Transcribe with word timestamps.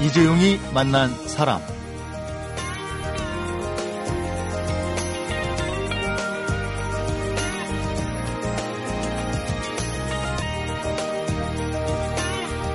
이재용이 0.00 0.60
만난 0.74 1.08
사람. 1.26 1.60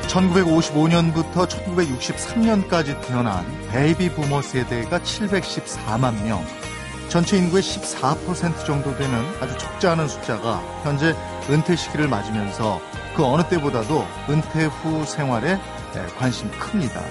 (1955년부터) 0.08 1.48
(1963년까지) 1.48 3.00
태어난 3.06 3.46
베이비 3.70 4.10
부머 4.10 4.42
세대가 4.42 5.00
(714만 5.00 6.24
명) 6.24 6.44
전체 7.08 7.38
인구의 7.38 7.62
(14% 7.62 8.66
정도 8.66 8.98
되는 8.98 9.24
아주 9.40 9.58
적지 9.58 9.88
않은 9.88 10.08
숫자가 10.08 10.60
현재 10.84 11.16
은퇴 11.50 11.76
시기를 11.76 12.08
맞으면서 12.08 12.82
그 13.16 13.24
어느 13.24 13.44
때보다도 13.48 14.08
은퇴 14.30 14.66
후 14.66 15.06
생활에 15.06 15.60
네, 15.94 16.06
관심이 16.18 16.52
큽니다. 16.52 17.02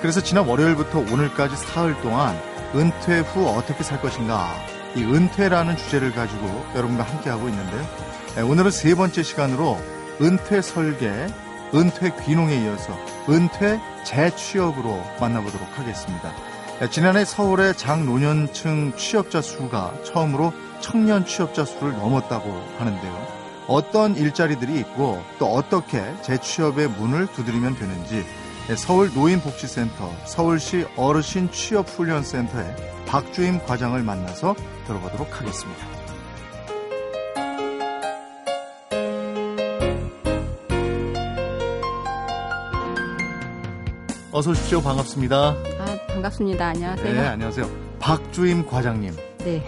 그래서 0.00 0.20
지난 0.20 0.46
월요일부터 0.46 0.98
오늘까지 0.98 1.56
사흘 1.56 1.98
동안 2.02 2.38
은퇴 2.74 3.20
후 3.20 3.46
어떻게 3.48 3.82
살 3.82 4.00
것인가 4.00 4.54
이 4.94 5.02
은퇴라는 5.02 5.76
주제를 5.76 6.12
가지고 6.12 6.64
여러분과 6.74 7.04
함께하고 7.04 7.48
있는데요. 7.48 7.86
네, 8.34 8.42
오늘은 8.42 8.70
세 8.70 8.94
번째 8.94 9.22
시간으로 9.22 9.80
은퇴 10.20 10.60
설계, 10.60 11.26
은퇴 11.74 12.12
귀농에 12.24 12.64
이어서 12.64 12.96
은퇴 13.28 13.80
재취업으로 14.04 15.02
만나보도록 15.20 15.66
하겠습니다. 15.78 16.32
네, 16.80 16.90
지난해 16.90 17.24
서울의 17.24 17.74
장노년층 17.74 18.92
취업자 18.96 19.40
수가 19.40 19.94
처음으로 20.04 20.52
청년 20.80 21.24
취업자 21.24 21.64
수를 21.64 21.92
넘었다고 21.92 22.62
하는데요. 22.78 23.45
어떤 23.68 24.14
일자리들이 24.16 24.78
있고 24.80 25.22
또 25.38 25.46
어떻게 25.46 26.02
재취업의 26.22 26.88
문을 26.88 27.26
두드리면 27.32 27.76
되는지 27.76 28.24
서울 28.76 29.12
노인복지센터 29.12 30.10
서울시 30.24 30.86
어르신 30.96 31.50
취업훈련센터의 31.50 32.76
박주임 33.06 33.60
과장을 33.64 34.00
만나서 34.02 34.54
들어보도록 34.86 35.40
하겠습니다. 35.40 35.86
어서 44.32 44.50
오십시오. 44.50 44.82
반갑습니다. 44.82 45.36
아, 45.38 45.98
반갑습니다. 46.08 46.66
안녕하세요. 46.66 47.12
네, 47.14 47.26
안녕하세요. 47.26 47.70
박주임 47.98 48.66
과장님. 48.66 49.14
네. 49.38 49.64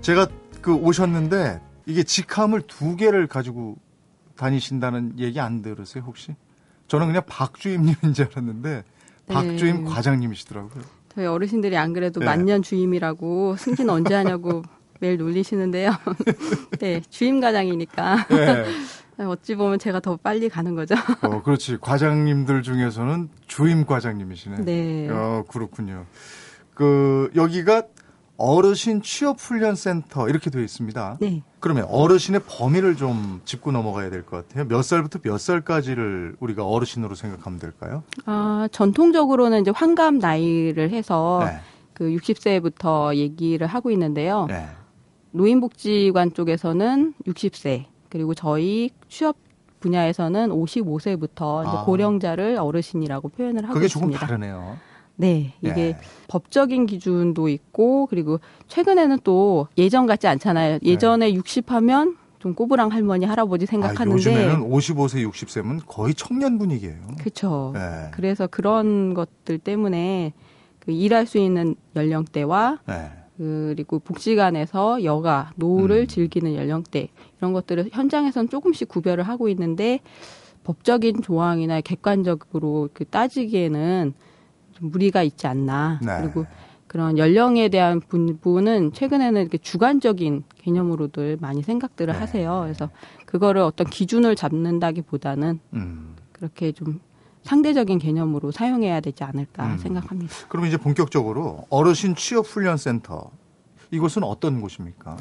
제가 0.00 0.26
그 0.62 0.74
오셨는데 0.74 1.60
이게 1.86 2.02
직함을 2.02 2.62
두 2.62 2.96
개를 2.96 3.26
가지고 3.28 3.76
다니신다는 4.36 5.18
얘기 5.18 5.40
안 5.40 5.62
들으세요, 5.62 6.04
혹시? 6.06 6.34
저는 6.88 7.06
그냥 7.06 7.22
박주임님인 7.26 8.12
줄 8.14 8.28
알았는데 8.30 8.84
네. 9.26 9.34
박주임 9.34 9.84
과장님이시더라고요. 9.84 10.84
저희 11.14 11.26
어르신들이 11.26 11.76
안 11.76 11.92
그래도 11.92 12.20
네. 12.20 12.26
만년 12.26 12.62
주임이라고 12.62 13.56
승진 13.56 13.88
언제 13.88 14.14
하냐고 14.14 14.62
매일 15.00 15.16
놀리시는데요. 15.16 15.92
네, 16.80 17.00
주임 17.08 17.40
과장이니까. 17.40 18.26
네. 18.28 19.24
어찌 19.24 19.54
보면 19.54 19.78
제가 19.78 20.00
더 20.00 20.16
빨리 20.16 20.48
가는 20.48 20.74
거죠. 20.74 20.94
어, 21.22 21.42
그렇지. 21.42 21.78
과장님들 21.80 22.62
중에서는 22.62 23.30
주임 23.46 23.86
과장님이시네. 23.86 24.56
네. 24.64 25.08
어, 25.08 25.44
그렇군요. 25.48 26.04
그, 26.74 27.30
여기가 27.34 27.84
어르신 28.38 29.02
취업훈련센터 29.02 30.28
이렇게 30.28 30.50
되어 30.50 30.62
있습니다. 30.62 31.18
네. 31.20 31.42
그러면 31.60 31.84
어르신의 31.88 32.42
범위를 32.46 32.96
좀 32.96 33.40
짚고 33.44 33.72
넘어가야 33.72 34.10
될 34.10 34.24
것 34.24 34.46
같아요. 34.48 34.66
몇 34.68 34.82
살부터 34.82 35.20
몇 35.22 35.38
살까지를 35.38 36.36
우리가 36.40 36.66
어르신으로 36.66 37.14
생각하면 37.14 37.58
될까요? 37.58 38.02
아, 38.26 38.68
전통적으로는 38.72 39.62
이제 39.62 39.70
환갑 39.74 40.14
나이를 40.14 40.90
해서 40.90 41.42
네. 41.44 41.58
그 41.94 42.04
60세부터 42.10 43.14
얘기를 43.16 43.66
하고 43.66 43.90
있는데요. 43.90 44.46
네. 44.48 44.66
노인복지관 45.32 46.34
쪽에서는 46.34 47.14
60세, 47.26 47.84
그리고 48.10 48.34
저희 48.34 48.90
취업 49.08 49.36
분야에서는 49.80 50.50
55세부터 50.50 51.64
아. 51.66 51.84
고령자를 51.84 52.56
어르신이라고 52.58 53.28
표현을 53.30 53.64
하고 53.64 53.74
그게 53.74 53.86
있습니다. 53.86 54.06
그게 54.06 54.18
조금 54.18 54.26
다르네요. 54.28 54.76
네, 55.16 55.54
이게 55.60 55.74
네. 55.74 55.98
법적인 56.28 56.86
기준도 56.86 57.48
있고 57.48 58.06
그리고 58.06 58.40
최근에는 58.68 59.18
또 59.24 59.68
예전 59.78 60.06
같지 60.06 60.26
않잖아요. 60.26 60.78
예전에 60.82 61.26
네. 61.26 61.34
60 61.34 61.72
하면 61.72 62.16
좀 62.38 62.54
꼬부랑 62.54 62.92
할머니 62.92 63.24
할아버지 63.24 63.64
아, 63.64 63.66
생각하는데 63.66 64.12
아, 64.12 64.16
요즘에는 64.16 64.70
55세 64.70 65.28
60세면 65.28 65.80
거의 65.86 66.14
청년 66.14 66.58
분위기예요. 66.58 67.00
그렇죠. 67.18 67.72
네. 67.74 68.10
그래서 68.12 68.46
그런 68.46 69.14
것들 69.14 69.58
때문에 69.58 70.32
그 70.78 70.92
일할 70.92 71.26
수 71.26 71.38
있는 71.38 71.74
연령대와 71.96 72.78
네. 72.86 73.10
그리고 73.38 73.98
복지관에서 73.98 75.04
여가 75.04 75.52
노후를 75.56 76.02
음. 76.02 76.06
즐기는 76.06 76.54
연령대 76.54 77.08
이런 77.38 77.52
것들을 77.52 77.90
현장에서는 77.92 78.48
조금씩 78.48 78.88
구별을 78.88 79.24
하고 79.24 79.48
있는데 79.48 80.00
법적인 80.64 81.22
조항이나 81.22 81.80
객관적으로 81.80 82.88
그 82.92 83.04
따지기에는 83.04 84.14
좀 84.14 84.25
무리가 84.80 85.22
있지 85.22 85.46
않나. 85.46 86.00
네. 86.02 86.18
그리고 86.20 86.46
그런 86.86 87.18
연령에 87.18 87.68
대한 87.68 88.00
부분은 88.00 88.92
최근에는 88.92 89.40
이렇게 89.40 89.58
주관적인 89.58 90.44
개념으로들 90.56 91.38
많이 91.40 91.62
생각들을 91.62 92.14
네. 92.14 92.18
하세요. 92.18 92.60
그래서 92.62 92.90
그거를 93.26 93.62
어떤 93.62 93.88
기준을 93.88 94.36
잡는다기보다는 94.36 95.60
음. 95.74 96.16
그렇게 96.32 96.72
좀 96.72 97.00
상대적인 97.42 97.98
개념으로 97.98 98.50
사용해야 98.50 99.00
되지 99.00 99.24
않을까 99.24 99.66
음. 99.66 99.78
생각합니다. 99.78 100.34
그럼 100.48 100.66
이제 100.66 100.76
본격적으로 100.76 101.64
어르신 101.70 102.14
취업 102.14 102.46
훈련 102.46 102.76
센터 102.76 103.30
이곳은 103.90 104.24
어떤 104.24 104.60
곳입니까? 104.60 105.16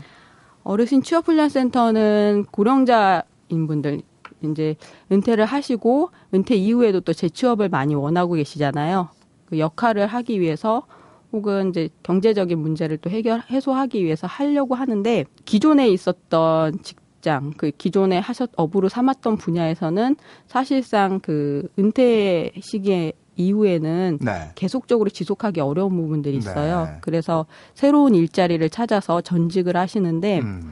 어르신 0.63 1.03
취업 1.03 1.27
훈련 1.27 1.49
센터는 1.49 2.45
고령자인 2.51 3.67
분들 3.67 4.01
이제 4.41 4.75
은퇴를 5.11 5.45
하시고 5.45 6.09
은퇴 6.33 6.55
이후에도 6.55 6.99
또 7.01 7.13
재취업을 7.13 7.69
많이 7.69 7.95
원하고 7.95 8.33
계시잖아요. 8.33 9.09
그 9.45 9.59
역할을 9.59 10.07
하기 10.07 10.39
위해서 10.39 10.83
혹은 11.31 11.69
이제 11.69 11.89
경제적인 12.03 12.57
문제를 12.57 12.97
또 12.97 13.09
해결 13.09 13.41
해소하기 13.49 14.03
위해서 14.03 14.27
하려고 14.27 14.75
하는데 14.75 15.25
기존에 15.43 15.89
있었던 15.89 16.81
직장 16.81 17.51
그 17.57 17.71
기존에 17.71 18.17
하셨 18.17 18.49
업으로 18.55 18.87
삼았던 18.87 19.37
분야에서는 19.37 20.15
사실상 20.47 21.19
그 21.19 21.67
은퇴 21.77 22.51
시기에 22.61 23.13
이후에는 23.37 24.19
네. 24.21 24.51
계속적으로 24.55 25.09
지속하기 25.09 25.59
어려운 25.59 25.95
부분들이 25.95 26.37
있어요. 26.37 26.85
네. 26.85 26.97
그래서 27.01 27.45
새로운 27.73 28.15
일자리를 28.15 28.67
찾아서 28.69 29.19
전직을 29.19 29.75
하시는데 29.75 30.39
음. 30.39 30.71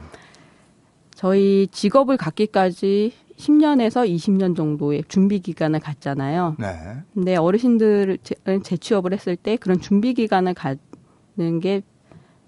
저희 1.14 1.68
직업을 1.70 2.16
갖기까지 2.16 3.12
10년에서 3.36 4.08
20년 4.08 4.56
정도의 4.56 5.04
준비 5.08 5.40
기간을 5.40 5.80
갖잖아요. 5.80 6.56
네. 6.58 6.74
근데 7.12 7.36
어르신들은 7.36 8.18
재취업을 8.62 9.12
했을 9.12 9.36
때 9.36 9.56
그런 9.56 9.80
준비 9.80 10.14
기간을 10.14 10.54
갖는 10.54 11.60
게 11.60 11.82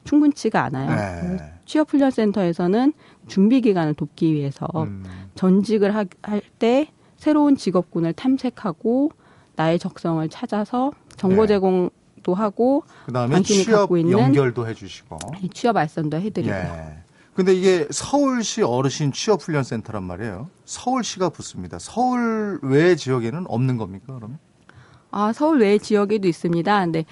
충분치가 0.05 0.63
않아요. 0.65 1.37
네. 1.37 1.53
취업훈련센터에서는 1.65 2.93
준비 3.27 3.61
기간을 3.61 3.95
돕기 3.95 4.33
위해서 4.33 4.67
음. 4.77 5.05
전직을 5.35 5.95
할 5.95 6.07
때 6.59 6.89
새로운 7.17 7.57
직업군을 7.57 8.13
탐색하고 8.13 9.11
나의 9.57 9.79
적성을 9.79 10.27
찾아서 10.29 10.93
정보 11.17 11.43
네. 11.43 11.49
제공도 11.55 12.35
하고 12.35 12.85
그다음에 13.07 13.43
취업 13.43 13.91
연결도 14.11 14.67
해주시고 14.69 15.17
취업 15.53 15.77
알선도 15.77 16.19
해드리고 16.19 16.53
예. 16.55 16.99
근데 17.37 17.53
이게 17.53 17.87
서울시 17.91 18.63
어르신 18.63 19.13
취업훈련센터란 19.13 20.03
말이에요. 20.03 20.49
서울시가 20.65 21.29
붙습니다. 21.29 21.79
서울 21.79 22.59
외 22.63 22.97
지역에는 22.97 23.45
없는 23.47 23.77
겁니까, 23.77 24.15
그러면? 24.15 24.39
아, 25.11 25.35
서울 25.35 25.61
외 25.61 25.77
지역에도 25.77 26.27
있습니다. 26.27 26.85
근데 26.85 27.05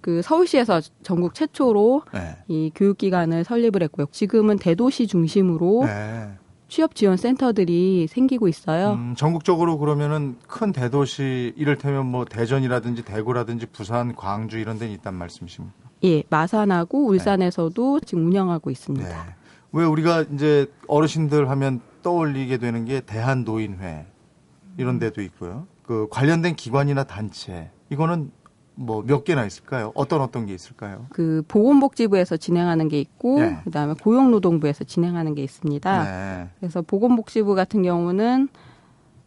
그 0.00 0.22
서울시에서 0.22 0.80
전국 1.02 1.34
최초로 1.34 2.04
네. 2.14 2.38
이 2.48 2.72
교육기관을 2.74 3.44
설립을 3.44 3.82
했고요. 3.82 4.06
지금은 4.10 4.58
대도시 4.58 5.06
중심으로 5.06 5.84
네. 5.84 6.30
취업 6.68 6.94
지원 6.94 7.18
센터들이 7.18 8.06
생기고 8.08 8.48
있어요. 8.48 8.92
음, 8.92 9.14
전국적으로 9.14 9.76
그러면은 9.76 10.36
큰 10.46 10.72
대도시 10.72 11.52
이를테면 11.56 12.06
뭐 12.06 12.24
대전이라든지 12.24 13.04
대구라든지 13.04 13.66
부산, 13.66 14.14
광주 14.14 14.58
이런 14.58 14.78
데는 14.78 14.94
있단 14.94 15.12
말씀이십니까? 15.14 15.76
예, 16.04 16.22
마산하고 16.30 17.08
울산에서도 17.08 18.00
네. 18.00 18.06
지금 18.06 18.26
운영하고 18.26 18.70
있습니다. 18.70 19.39
네. 19.72 19.80
왜 19.80 19.84
우리가 19.84 20.22
이제 20.32 20.66
어르신들 20.88 21.48
하면 21.50 21.80
떠올리게 22.02 22.58
되는 22.58 22.84
게 22.84 23.00
대한노인회 23.00 24.06
이런 24.78 24.98
데도 24.98 25.22
있고요. 25.22 25.66
그 25.84 26.06
관련된 26.10 26.56
기관이나 26.56 27.04
단체 27.04 27.70
이거는 27.90 28.30
뭐 28.74 29.02
몇 29.02 29.24
개나 29.24 29.44
있을까요? 29.44 29.92
어떤 29.94 30.20
어떤 30.22 30.46
게 30.46 30.54
있을까요? 30.54 31.06
그 31.10 31.42
보건복지부에서 31.48 32.36
진행하는 32.38 32.88
게 32.88 32.98
있고 33.00 33.40
네. 33.40 33.58
그다음에 33.64 33.94
고용노동부에서 34.02 34.84
진행하는 34.84 35.34
게 35.34 35.42
있습니다. 35.42 36.04
네. 36.04 36.48
그래서 36.60 36.80
보건복지부 36.80 37.54
같은 37.54 37.82
경우는 37.82 38.48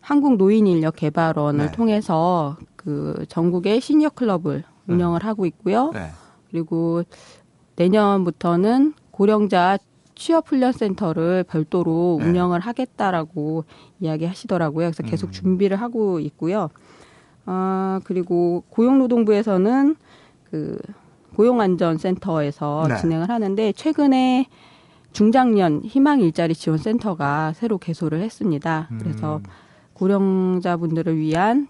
한국노인인력개발원을 0.01 1.65
네. 1.67 1.71
통해서 1.71 2.57
그 2.75 3.25
전국의 3.29 3.79
시니어 3.79 4.09
클럽을 4.09 4.63
운영을 4.87 5.23
하고 5.23 5.45
있고요. 5.45 5.91
네. 5.93 6.09
그리고 6.49 7.03
내년부터는 7.75 8.93
고령자 9.11 9.77
취업 10.15 10.47
훈련 10.47 10.71
센터를 10.71 11.43
별도로 11.43 12.17
네. 12.19 12.27
운영을 12.29 12.59
하겠다라고 12.59 13.65
이야기하시더라고요. 13.99 14.87
그래서 14.87 15.03
계속 15.03 15.27
음. 15.27 15.31
준비를 15.31 15.77
하고 15.77 16.19
있고요. 16.19 16.69
아, 17.45 17.99
그리고 18.03 18.63
고용노동부에서는 18.69 19.95
그 20.49 20.77
고용안전센터에서 21.35 22.85
네. 22.89 22.97
진행을 22.97 23.29
하는데 23.29 23.71
최근에 23.73 24.47
중장년 25.11 25.81
희망 25.83 26.21
일자리 26.21 26.53
지원 26.53 26.77
센터가 26.77 27.53
새로 27.53 27.77
개소를 27.77 28.21
했습니다. 28.21 28.89
그래서 28.99 29.37
음. 29.37 29.43
고령자분들을 29.93 31.17
위한 31.17 31.67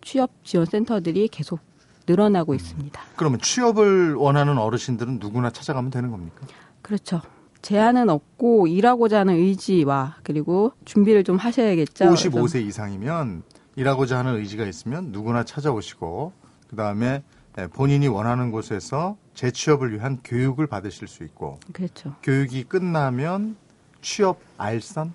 취업 0.00 0.30
지원 0.44 0.66
센터들이 0.66 1.28
계속 1.28 1.60
늘어나고 2.06 2.52
음. 2.52 2.56
있습니다. 2.56 3.00
그러면 3.16 3.40
취업을 3.40 4.14
원하는 4.14 4.58
어르신들은 4.58 5.18
누구나 5.18 5.50
찾아가면 5.50 5.90
되는 5.90 6.10
겁니까? 6.10 6.46
그렇죠. 6.82 7.20
제한은 7.66 8.10
없고 8.10 8.68
일하고자 8.68 9.18
하는 9.18 9.34
의지와 9.34 10.18
그리고 10.22 10.70
준비를 10.84 11.24
좀 11.24 11.36
하셔야겠죠. 11.36 12.04
55세 12.04 12.64
이상이면 12.64 13.42
일하고자 13.74 14.18
하는 14.18 14.36
의지가 14.36 14.64
있으면 14.66 15.10
누구나 15.10 15.42
찾아오시고 15.42 16.32
그 16.70 16.76
다음에 16.76 17.24
예, 17.58 17.66
본인이 17.66 18.06
원하는 18.06 18.52
곳에서 18.52 19.16
재취업을 19.34 19.92
위한 19.92 20.20
교육을 20.22 20.68
받으실 20.68 21.08
수 21.08 21.24
있고 21.24 21.58
그렇죠. 21.72 22.14
교육이 22.22 22.62
끝나면 22.62 23.56
취업 24.00 24.38
알선 24.58 25.12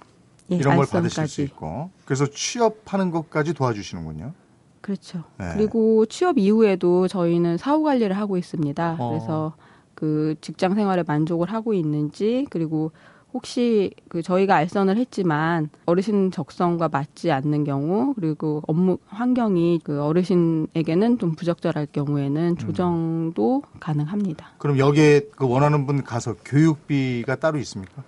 예, 0.51 0.57
이런 0.57 0.75
걸 0.75 0.85
받으실 0.87 1.29
수. 1.29 1.41
있고 1.43 1.89
그래서 2.03 2.25
취업하는 2.25 3.11
것까지 3.11 3.53
도와주시는군요. 3.53 4.33
그렇죠. 4.81 5.23
네. 5.37 5.53
그리고 5.53 6.05
취업 6.05 6.37
이후에도 6.37 7.07
저희는 7.07 7.57
사후 7.57 7.83
관리를 7.83 8.17
하고 8.17 8.37
있습니다. 8.37 8.97
어. 8.99 9.09
그래서 9.09 9.53
그 10.01 10.33
직장 10.41 10.73
생활에 10.73 11.03
만족을 11.05 11.53
하고 11.53 11.75
있는지 11.75 12.47
그리고 12.49 12.91
혹시 13.35 13.91
그 14.09 14.23
저희가 14.23 14.55
알선을 14.55 14.97
했지만 14.97 15.69
어르신 15.85 16.31
적성과 16.31 16.89
맞지 16.89 17.31
않는 17.31 17.63
경우 17.65 18.15
그리고 18.15 18.63
업무 18.67 18.97
환경이 19.05 19.81
그 19.83 20.01
어르신에게는 20.01 21.19
좀 21.19 21.35
부적절할 21.35 21.83
음. 21.83 21.87
경우에는 21.93 22.57
조정도 22.57 23.61
가능합니다. 23.79 24.47
그럼 24.57 24.79
여기에 24.79 25.27
그 25.35 25.47
원하는 25.47 25.85
분 25.85 26.03
가서 26.03 26.35
교육비가 26.43 27.35
따로 27.35 27.59
있습니까? 27.59 28.03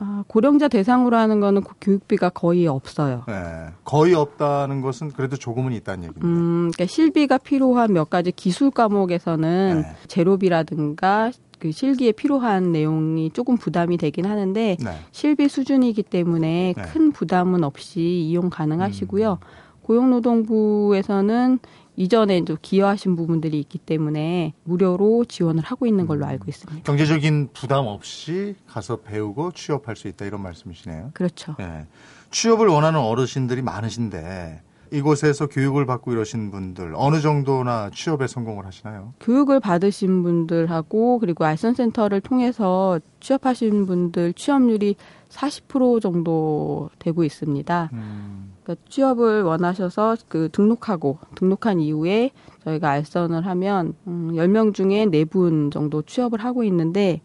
아, 0.00 0.22
고령자 0.28 0.68
대상으로 0.68 1.16
하는 1.16 1.40
거는 1.40 1.62
그 1.62 1.74
교육비가 1.80 2.28
거의 2.28 2.68
없어요. 2.68 3.24
네. 3.26 3.34
거의 3.84 4.14
없다는 4.14 4.80
것은 4.80 5.10
그래도 5.10 5.36
조금은 5.36 5.72
있다는 5.72 6.04
얘기입니다. 6.04 6.26
음, 6.26 6.70
그러니까 6.72 6.86
실비가 6.86 7.38
필요한 7.38 7.92
몇 7.92 8.08
가지 8.08 8.30
기술 8.30 8.70
과목에서는 8.70 9.82
네. 9.82 9.88
제로비라든가 10.06 11.32
그 11.58 11.72
실기에 11.72 12.12
필요한 12.12 12.70
내용이 12.70 13.30
조금 13.32 13.56
부담이 13.56 13.96
되긴 13.96 14.26
하는데 14.26 14.76
네. 14.78 14.90
실비 15.10 15.48
수준이기 15.48 16.04
때문에 16.04 16.74
네. 16.76 16.82
큰 16.82 17.10
부담은 17.10 17.64
없이 17.64 18.00
이용 18.00 18.50
가능하시고요. 18.50 19.32
음. 19.32 19.68
고용노동부에서는 19.82 21.58
이전에 21.98 22.44
좀 22.44 22.56
기여하신 22.62 23.16
부분들이 23.16 23.58
있기 23.58 23.78
때문에 23.78 24.54
무료로 24.62 25.24
지원을 25.24 25.64
하고 25.64 25.84
있는 25.84 26.06
걸로 26.06 26.24
음. 26.24 26.30
알고 26.30 26.44
있습니다. 26.46 26.84
경제적인 26.84 27.48
부담 27.52 27.86
없이 27.86 28.54
가서 28.68 29.00
배우고 29.00 29.50
취업할 29.52 29.96
수 29.96 30.06
있다 30.06 30.24
이런 30.24 30.40
말씀이시네요. 30.42 31.10
그렇죠. 31.12 31.56
예. 31.58 31.86
취업을 32.30 32.68
원하는 32.68 33.00
어르신들이 33.00 33.62
많으신데 33.62 34.62
이곳에서 34.90 35.46
교육을 35.46 35.86
받고 35.86 36.12
이러신 36.12 36.50
분들 36.50 36.92
어느 36.96 37.20
정도나 37.20 37.90
취업에 37.94 38.26
성공을 38.26 38.66
하시나요? 38.66 39.12
교육을 39.20 39.60
받으신 39.60 40.22
분들하고 40.22 41.18
그리고 41.18 41.44
알선센터를 41.44 42.20
통해서 42.20 43.00
취업하신 43.20 43.86
분들 43.86 44.32
취업률이 44.34 44.96
40% 45.28 46.00
정도 46.00 46.90
되고 46.98 47.22
있습니다. 47.24 47.90
음, 47.92 48.52
그러니까 48.62 48.84
취업을 48.88 49.42
원하셔서 49.42 50.16
그 50.28 50.48
등록하고 50.52 51.18
등록한 51.34 51.80
이후에 51.80 52.30
저희가 52.64 52.90
알선을 52.90 53.46
하면 53.46 53.94
음, 54.06 54.32
10명 54.34 54.74
중에 54.74 55.06
4분 55.06 55.70
정도 55.70 56.02
취업을 56.02 56.42
하고 56.42 56.64
있는데 56.64 57.20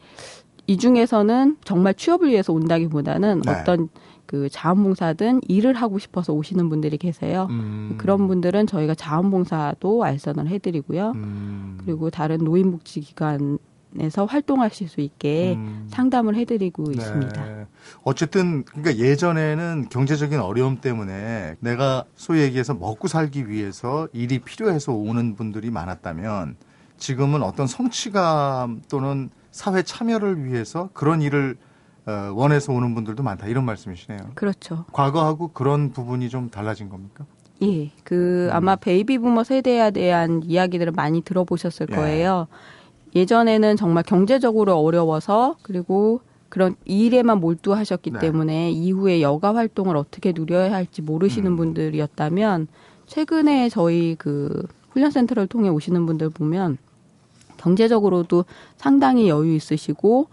이 0.67 0.77
중에서는 0.77 1.57
정말 1.63 1.93
취업을 1.93 2.29
위해서 2.29 2.53
온다기보다는 2.53 3.41
네. 3.41 3.51
어떤 3.51 3.89
그 4.33 4.49
자원봉사든 4.49 5.41
일을 5.47 5.75
하고 5.75 5.99
싶어서 5.99 6.33
오시는 6.33 6.67
분들이 6.67 6.97
계세요. 6.97 7.45
음, 7.51 7.93
그런 7.99 8.27
분들은 8.27 8.65
저희가 8.65 8.95
자원봉사도 8.95 10.03
알선을 10.03 10.47
해드리고요. 10.47 11.11
음, 11.13 11.77
그리고 11.85 12.09
다른 12.09 12.39
노인복지기관 12.39 13.59
에서 13.99 14.25
활동하실 14.25 14.89
수 14.89 15.01
있게 15.01 15.53
음, 15.53 15.85
상담을 15.87 16.33
해드리고 16.33 16.85
네. 16.85 16.93
있습니다. 16.93 17.67
어쨌든 18.03 18.63
그러니까 18.63 18.97
예전에는 18.97 19.89
경제적인 19.91 20.39
어려움 20.39 20.77
때문에 20.77 21.53
내가 21.59 22.03
소위 22.15 22.41
얘기해서 22.41 22.73
먹고 22.73 23.07
살기 23.07 23.49
위해서 23.49 24.07
일이 24.11 24.39
필요해서 24.39 24.93
오는 24.93 25.35
분들이 25.35 25.69
많았다면 25.69 26.55
지금은 26.97 27.43
어떤 27.43 27.67
성취감 27.67 28.81
또는 28.89 29.29
사회 29.51 29.83
참여를 29.83 30.43
위해서 30.43 30.89
그런 30.93 31.21
일을 31.21 31.55
어, 31.55 31.72
원해서 32.05 32.73
오는 32.73 32.93
분들도 32.95 33.23
많다 33.23 33.47
이런 33.47 33.65
말씀이시네요. 33.65 34.31
그렇죠. 34.35 34.85
과거하고 34.91 35.49
그런 35.49 35.91
부분이 35.91 36.29
좀 36.29 36.49
달라진 36.49 36.89
겁니까? 36.89 37.25
예, 37.61 37.91
그 38.03 38.49
음. 38.51 38.55
아마 38.55 38.75
베이비 38.75 39.19
부머 39.19 39.43
세대에 39.43 39.91
대한 39.91 40.41
이야기들을 40.43 40.91
많이 40.91 41.21
들어보셨을 41.21 41.87
예. 41.91 41.95
거예요. 41.95 42.47
예전에는 43.15 43.77
정말 43.77 44.03
경제적으로 44.03 44.75
어려워서 44.79 45.55
그리고 45.61 46.21
그런 46.49 46.75
일에만 46.85 47.39
몰두하셨기 47.39 48.11
네. 48.11 48.19
때문에 48.19 48.71
이후에 48.71 49.21
여가 49.21 49.55
활동을 49.55 49.97
어떻게 49.97 50.33
누려야 50.35 50.73
할지 50.73 51.01
모르시는 51.01 51.51
음. 51.51 51.57
분들이었다면 51.57 52.67
최근에 53.07 53.69
저희 53.69 54.15
그 54.17 54.65
훈련 54.91 55.11
센터를 55.11 55.47
통해 55.47 55.69
오시는 55.69 56.05
분들 56.05 56.29
보면 56.29 56.77
경제적으로도 57.57 58.45
상당히 58.77 59.29
여유 59.29 59.55
있으시고 59.55 60.27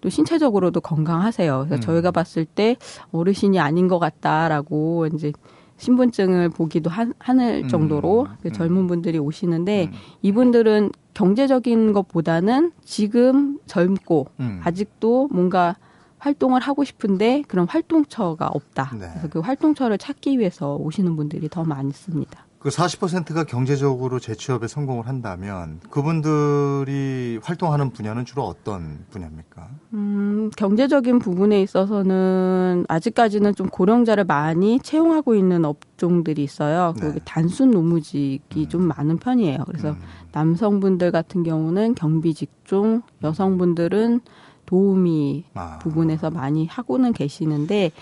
또 0.00 0.08
신체적으로도 0.08 0.80
건강하세요. 0.80 1.66
그래서 1.68 1.74
음. 1.76 1.80
저희가 1.80 2.10
봤을 2.10 2.44
때 2.44 2.76
어르신이 3.12 3.58
아닌 3.58 3.88
것 3.88 3.98
같다라고 3.98 5.08
이제 5.14 5.32
신분증을 5.78 6.50
보기도 6.50 6.90
하, 6.90 7.04
는 7.04 7.64
음. 7.64 7.68
정도로 7.68 8.28
그 8.42 8.48
음. 8.48 8.52
젊은 8.52 8.86
분들이 8.86 9.18
오시는데 9.18 9.86
음. 9.86 9.92
이분들은 10.22 10.92
경제적인 11.14 11.92
것보다는 11.92 12.72
지금 12.84 13.58
젊고 13.66 14.26
음. 14.40 14.60
아직도 14.62 15.28
뭔가 15.32 15.76
활동을 16.18 16.60
하고 16.60 16.84
싶은데 16.84 17.42
그런 17.46 17.68
활동처가 17.68 18.48
없다. 18.48 18.90
네. 18.94 19.08
그래서 19.10 19.28
그 19.28 19.40
활동처를 19.40 19.98
찾기 19.98 20.38
위해서 20.38 20.76
오시는 20.76 21.16
분들이 21.16 21.48
더 21.48 21.64
많습니다. 21.64 22.46
그 22.66 22.70
40%가 22.70 23.44
경제적으로 23.44 24.18
재취업에 24.18 24.66
성공을 24.66 25.06
한다면 25.06 25.78
그분들이 25.88 27.38
활동하는 27.40 27.90
분야는 27.90 28.24
주로 28.24 28.42
어떤 28.42 29.04
분야입니까? 29.10 29.68
음, 29.94 30.50
경제적인 30.56 31.20
부분에 31.20 31.62
있어서는 31.62 32.84
아직까지는 32.88 33.54
좀 33.54 33.68
고령자를 33.68 34.24
많이 34.24 34.80
채용하고 34.80 35.36
있는 35.36 35.64
업종들이 35.64 36.42
있어요. 36.42 36.92
네. 36.96 37.12
그 37.12 37.20
단순 37.24 37.70
노무직이 37.70 38.68
좀 38.68 38.82
많은 38.82 39.18
편이에요. 39.18 39.58
그래서 39.64 39.90
음. 39.90 40.00
남성분들 40.32 41.12
같은 41.12 41.44
경우는 41.44 41.94
경비 41.94 42.34
직종, 42.34 43.02
여성분들은 43.22 44.22
도우미 44.66 45.44
아. 45.54 45.78
부분에서 45.78 46.30
많이 46.30 46.66
하고는 46.66 47.12
계시는데 47.12 47.92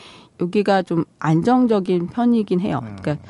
여기가 0.41 0.81
좀 0.85 1.05
안정적인 1.19 2.07
편이긴 2.07 2.61
해요. 2.61 2.81
음. 2.83 2.97
그러니까 2.99 3.23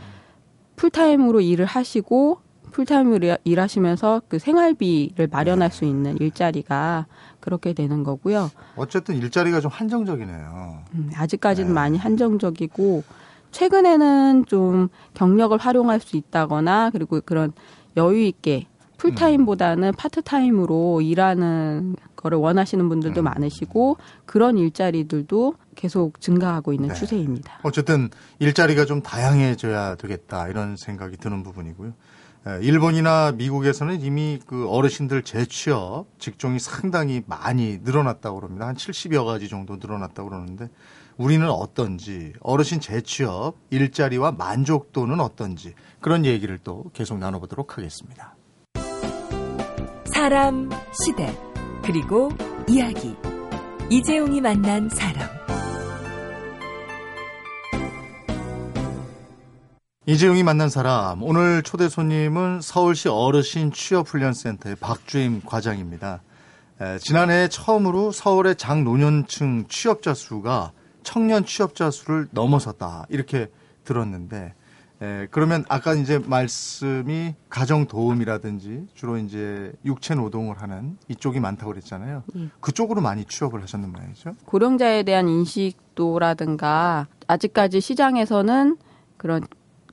풀타임으로 0.76 1.40
일을 1.40 1.66
하시고 1.66 2.38
풀타임으로 2.72 3.36
일하시면서 3.44 4.22
그 4.28 4.38
생활비를 4.38 5.28
마련할 5.28 5.70
수 5.70 5.84
있는 5.84 6.16
일자리가 6.20 7.06
그렇게 7.38 7.72
되는 7.72 8.02
거고요. 8.02 8.50
어쨌든 8.76 9.16
일자리가 9.16 9.60
좀 9.60 9.70
한정적이네요. 9.70 10.82
음, 10.94 11.10
아직까지는 11.14 11.68
네. 11.68 11.74
많이 11.74 11.98
한정적이고 11.98 13.04
최근에는 13.52 14.46
좀 14.46 14.88
경력을 15.14 15.56
활용할 15.56 16.00
수 16.00 16.16
있다거나 16.16 16.90
그리고 16.90 17.20
그런 17.24 17.52
여유 17.96 18.24
있게 18.24 18.66
풀타임보다는 18.98 19.92
파트타임으로 19.96 21.00
일하는 21.02 21.94
거를 22.24 22.38
원하시는 22.38 22.88
분들도 22.88 23.20
음. 23.20 23.24
많으시고 23.24 23.98
그런 24.24 24.56
일자리들도 24.56 25.54
계속 25.74 26.20
증가하고 26.20 26.72
있는 26.72 26.88
네. 26.88 26.94
추세입니다. 26.94 27.60
어쨌든 27.62 28.08
일자리가 28.38 28.86
좀 28.86 29.02
다양해져야 29.02 29.96
되겠다 29.96 30.48
이런 30.48 30.76
생각이 30.76 31.18
드는 31.18 31.42
부분이고요. 31.42 31.92
에, 32.46 32.58
일본이나 32.62 33.32
미국에서는 33.32 34.00
이미 34.00 34.40
그 34.46 34.68
어르신들 34.68 35.22
재취업 35.22 36.06
직종이 36.18 36.58
상당히 36.58 37.22
많이 37.26 37.78
늘어났다고 37.82 38.40
그럽니다. 38.40 38.66
한 38.66 38.74
70여 38.74 39.26
가지 39.26 39.48
정도 39.48 39.76
늘어났다고 39.76 40.30
그러는데 40.30 40.68
우리는 41.16 41.48
어떤지, 41.48 42.32
어르신 42.40 42.80
재취업, 42.80 43.54
일자리와 43.70 44.32
만족도는 44.32 45.20
어떤지 45.20 45.74
그런 46.00 46.24
얘기를 46.24 46.58
또 46.58 46.86
계속 46.92 47.18
나눠보도록 47.18 47.78
하겠습니다. 47.78 48.34
사람, 50.06 50.70
시대, 50.92 51.36
그리고 51.86 52.30
이야기. 52.66 53.14
이재용이 53.90 54.40
만난 54.40 54.88
사람. 54.88 55.28
이재용이 60.06 60.42
만난 60.42 60.70
사람 60.70 61.22
오늘 61.22 61.62
초대 61.62 61.90
손님은 61.90 62.62
서울시 62.62 63.08
어르신 63.08 63.72
취업훈련센터의 63.72 64.76
박주임 64.76 65.42
과장입니다. 65.44 66.22
에, 66.80 66.98
지난해 66.98 67.48
처음으로 67.48 68.12
서울의 68.12 68.56
장노년층 68.56 69.66
취업자 69.68 70.14
수가 70.14 70.72
청년 71.02 71.44
취업자 71.44 71.90
수를 71.90 72.28
넘어섰다 72.30 73.06
이렇게 73.10 73.50
들었는데 73.84 74.54
에, 75.02 75.26
그러면 75.30 75.64
아까 75.68 75.94
이제 75.94 76.18
말씀이 76.18 77.34
가정 77.48 77.86
도움이라든지 77.86 78.86
주로 78.94 79.18
이제 79.18 79.72
육체 79.84 80.14
노동을 80.14 80.60
하는 80.62 80.96
이쪽이 81.08 81.40
많다고 81.40 81.72
그랬잖아요. 81.72 82.22
예. 82.36 82.48
그쪽으로 82.60 83.00
많이 83.00 83.24
취업을 83.24 83.62
하셨는 83.62 83.92
모양이죠. 83.92 84.32
고령자에 84.44 85.02
대한 85.02 85.28
인식도라든가 85.28 87.08
아직까지 87.26 87.80
시장에서는 87.80 88.76
그런 89.16 89.42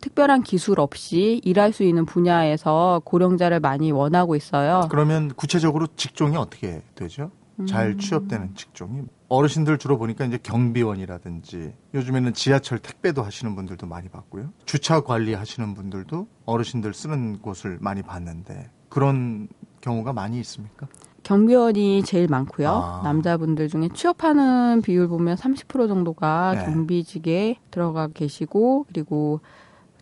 특별한 0.02 0.44
기술 0.44 0.80
없이 0.80 1.40
일할 1.44 1.74
수 1.74 1.84
있는 1.84 2.06
분야에서 2.06 3.02
고령자를 3.06 3.60
많이 3.60 3.92
원하고 3.92 4.36
있어요. 4.36 4.88
그러면 4.90 5.30
구체적으로 5.36 5.88
직종이 5.96 6.36
어떻게 6.38 6.82
되죠? 6.96 7.32
잘 7.68 7.98
취업되는 7.98 8.56
직종이 8.56 9.04
어르신들 9.28 9.78
주로 9.78 9.98
보니까 9.98 10.26
이제 10.26 10.38
경비원이라든지 10.42 11.74
요즘에는 11.94 12.34
지하철 12.34 12.80
택배도 12.80 13.24
하시는 13.24 13.56
분들도 13.56 13.88
많이 13.88 14.10
봤고요. 14.10 14.52
주차 14.66 15.02
관리 15.02 15.34
하시는 15.34 15.74
분들도 15.74 16.28
어르신들 16.46 16.94
쓰는 16.94 17.42
곳을 17.42 17.78
많이 17.82 18.02
봤는데 18.02 18.70
그런 18.90 19.48
경우가 19.80 20.14
많이 20.14 20.40
있습니까? 20.40 20.88
경비원이 21.24 22.04
제일 22.04 22.28
많고요. 22.28 22.70
아. 22.70 23.02
남자분들 23.04 23.68
중에 23.68 23.90
취업하는 23.94 24.82
비율 24.82 25.08
보면 25.08 25.38
30% 25.38 25.88
정도가 25.88 26.56
네. 26.56 26.66
경비직에 26.66 27.58
들어가 27.70 28.08
계시고 28.08 28.86
그리고 28.88 29.40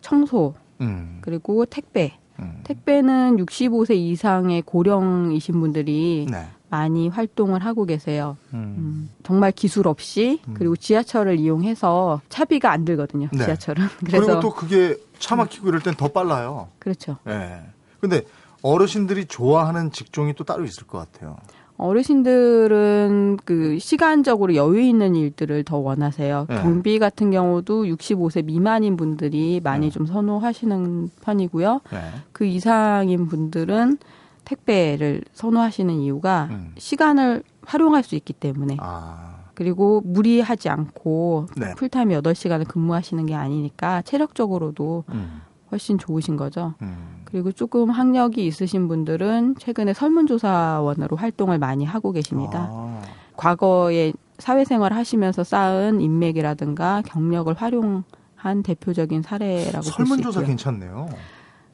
청소 0.02 0.56
음. 0.82 1.20
그리고 1.22 1.66
택배 1.66 2.19
음. 2.40 2.62
택배는 2.64 3.38
65세 3.38 3.96
이상의 3.96 4.62
고령이신 4.64 5.60
분들이 5.60 6.28
네. 6.30 6.48
많이 6.70 7.08
활동을 7.10 7.66
하고 7.66 7.86
계세요. 7.86 8.38
음. 8.54 8.76
음, 8.78 9.10
정말 9.24 9.52
기술 9.52 9.88
없이 9.88 10.40
음. 10.48 10.54
그리고 10.56 10.76
지하철을 10.76 11.40
이용해서 11.40 12.22
차비가 12.30 12.72
안 12.72 12.86
들거든요. 12.86 13.28
네. 13.32 13.46
지하철은. 13.46 13.88
그리고 14.06 14.26
그래서 14.26 14.40
또 14.40 14.54
그게 14.54 14.96
차 15.18 15.36
막히고 15.36 15.68
이럴 15.68 15.82
땐 15.82 15.96
더 15.96 16.08
빨라요. 16.08 16.70
그렇죠. 16.80 17.18
예. 17.28 17.62
근데 18.00 18.24
어르신들이 18.62 19.26
좋아하는 19.26 19.92
직종이 19.92 20.34
또 20.34 20.44
따로 20.44 20.64
있을 20.64 20.86
것 20.86 20.98
같아요. 21.00 21.38
어르신들은 21.80 23.40
그 23.46 23.80
시간적으로 23.80 24.54
여유 24.54 24.82
있는 24.82 25.16
일들을 25.16 25.64
더 25.64 25.78
원하세요. 25.78 26.46
네. 26.50 26.62
경비 26.62 27.00
같은 27.00 27.32
경우도 27.32 27.86
65세 27.86 28.44
미만인 28.44 28.98
분들이 28.98 29.62
많이 29.64 29.88
네. 29.88 29.92
좀 29.92 30.06
선호하시는 30.06 31.10
편이고요. 31.22 31.82
예. 31.94 31.98
그 32.34 32.46
이상인 32.46 33.28
분들은 33.28 33.98
택배를 34.44 35.22
선호하시는 35.34 35.94
이유가 35.94 36.50
음. 36.52 36.74
시간을 36.78 37.44
활용할 37.66 38.04
수 38.04 38.16
있기 38.16 38.34
때문에 38.34 38.76
아. 38.80 39.38
그리고 39.54 40.02
무리하지 40.04 40.68
않고 40.70 41.48
네. 41.56 41.76
풀타임 41.76 42.10
8시간을 42.10 42.68
근무하시는 42.68 43.26
게 43.26 43.36
아니니까 43.36 44.02
체력적으로도 44.02 45.06
음. 45.10 45.42
훨씬 45.72 45.98
좋으신 45.98 46.38
거죠. 46.38 46.74
음. 46.82 47.22
그리고 47.26 47.52
조금 47.52 47.90
학력이 47.90 48.46
있으신 48.46 48.88
분들은 48.88 49.56
최근에 49.60 49.94
설문조사원으로 49.94 51.16
활동을 51.16 51.60
많이 51.60 51.86
하고 51.86 52.12
계십니다. 52.12 52.68
아. 52.72 53.02
과거에 53.38 54.14
사회생활 54.38 54.94
하시면서 54.94 55.44
쌓은 55.44 56.02
인맥이라든가 56.02 57.04
경력을 57.06 57.54
활용한 57.54 58.64
대표적인 58.64 59.22
사례라고 59.22 59.72
볼수 59.84 59.92
설문조사 59.92 60.40
있고요. 60.42 60.48
괜찮네요. 60.48 61.10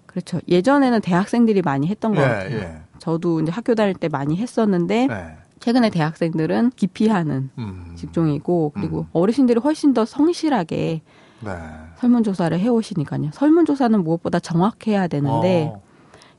그렇죠. 0.05 0.39
예전에는 0.47 1.01
대학생들이 1.01 1.61
많이 1.61 1.87
했던 1.87 2.13
것 2.13 2.21
예, 2.21 2.25
같아요. 2.25 2.57
예. 2.57 2.77
저도 2.99 3.41
이제 3.41 3.51
학교 3.51 3.75
다닐 3.75 3.93
때 3.93 4.07
많이 4.07 4.37
했었는데 4.37 5.07
네. 5.07 5.37
최근에 5.59 5.89
대학생들은 5.89 6.71
기피하는 6.75 7.49
음. 7.57 7.93
직종이고 7.95 8.71
그리고 8.75 8.99
음. 8.99 9.05
어르신들이 9.13 9.59
훨씬 9.59 9.93
더 9.93 10.05
성실하게 10.05 11.01
네. 11.45 11.51
설문조사를 11.97 12.57
해오시니까요. 12.59 13.29
설문조사는 13.33 14.03
무엇보다 14.03 14.39
정확해야 14.39 15.07
되는데 15.07 15.71
어. 15.73 15.81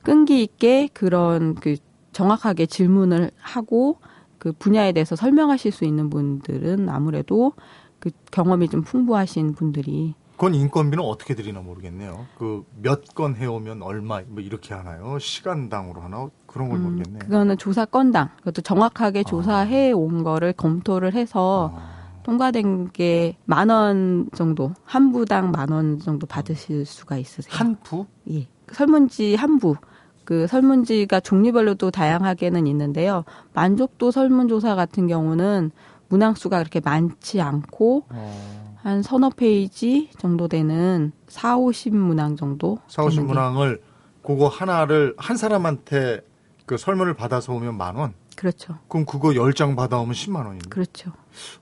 끈기 0.02 0.42
있게 0.42 0.88
그런 0.92 1.54
그 1.54 1.76
정확하게 2.12 2.66
질문을 2.66 3.30
하고 3.38 3.98
그 4.38 4.52
분야에 4.52 4.92
대해서 4.92 5.16
설명하실 5.16 5.72
수 5.72 5.84
있는 5.84 6.10
분들은 6.10 6.88
아무래도 6.88 7.52
그 7.98 8.10
경험이 8.30 8.68
좀 8.68 8.82
풍부하신 8.82 9.54
분들이 9.54 10.14
그건 10.32 10.54
인건비는 10.54 11.02
어떻게 11.02 11.34
드리나 11.34 11.60
모르겠네요. 11.60 12.26
그 12.38 12.62
몇 12.82 13.14
건 13.14 13.36
해오면 13.36 13.82
얼마 13.82 14.20
뭐 14.28 14.42
이렇게 14.42 14.75
하나요? 14.75 15.18
시간당으로 15.18 16.02
하나 16.02 16.28
그런 16.46 16.68
걸 16.68 16.78
음, 16.78 16.82
모르겠네요. 16.84 17.20
그거는 17.20 17.56
조사 17.56 17.86
건당 17.86 18.28
그것도 18.40 18.60
정확하게 18.62 19.20
아. 19.20 19.22
조사해 19.22 19.92
온 19.92 20.22
거를 20.25 20.52
검토를 20.52 21.14
해서 21.14 21.72
아. 21.75 21.95
통과된 22.26 22.90
게 22.92 23.37
만 23.47 23.71
원 23.71 24.28
정도 24.35 24.73
한 24.85 25.12
부당 25.12 25.52
만 25.52 25.71
원 25.71 26.00
정도 26.00 26.26
받으실 26.26 26.85
수가 26.85 27.18
있으세요. 27.18 27.54
한 27.54 27.76
부? 27.85 28.04
예. 28.30 28.49
설문지 28.73 29.37
한 29.37 29.59
부. 29.61 29.76
그 30.25 30.49
설문지가 30.49 31.21
종류별로도 31.21 31.92
다양하게는 31.92 32.66
있는데요. 32.66 33.23
만족도 33.54 34.11
설문조사 34.11 34.75
같은 34.75 35.06
경우는 35.06 35.71
문항수가 36.09 36.59
그렇게 36.59 36.80
많지 36.80 37.40
않고 37.40 38.06
어. 38.11 38.76
한 38.83 39.02
서너 39.02 39.30
페이지 39.30 40.11
정도 40.18 40.49
되는 40.49 41.12
4, 41.28 41.56
50문항 41.56 42.37
정도. 42.37 42.78
4, 42.88 43.04
50 43.04 43.18
되는 43.21 43.26
게- 43.28 43.35
문항을 43.35 43.80
그거 44.25 44.49
하나를 44.49 45.14
한 45.16 45.37
사람한테 45.37 46.23
그 46.66 46.76
설문을 46.76 47.14
받아서 47.14 47.52
오면 47.52 47.76
만 47.76 47.95
원? 47.95 48.14
그렇죠. 48.37 48.78
그럼 48.88 49.07
그거 49.07 49.31
10장 49.31 49.75
받아오면 49.75 50.14
10만 50.14 50.47
원인데. 50.47 50.69
그렇죠. 50.69 51.11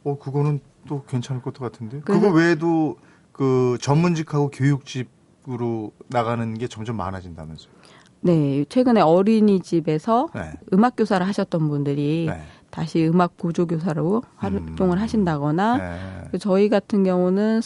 어, 0.02 0.18
그거는 0.18 0.60
또 0.86 1.04
괜찮을 1.04 1.40
것도 1.40 1.60
같은데. 1.60 2.00
그거 2.00 2.30
외에도 2.30 2.96
그 3.32 3.78
전문직하고 3.80 4.50
교육직으로 4.50 5.92
나가는 6.08 6.54
게 6.58 6.68
점점 6.68 6.96
많아진다면서요. 6.96 7.72
네. 8.20 8.64
최근에 8.68 9.00
어린이집에서 9.00 10.28
네. 10.34 10.52
음악 10.72 10.96
교사를 10.96 11.26
하셨던 11.26 11.68
분들이 11.68 12.26
네. 12.28 12.40
다시 12.70 13.06
음악 13.06 13.36
보조교사로 13.36 14.22
활동을 14.36 14.96
음. 14.96 15.02
하신다거나 15.02 15.76
네. 15.76 16.28
그 16.32 16.38
저희 16.38 16.68
같은 16.68 17.04
경우는 17.04 17.60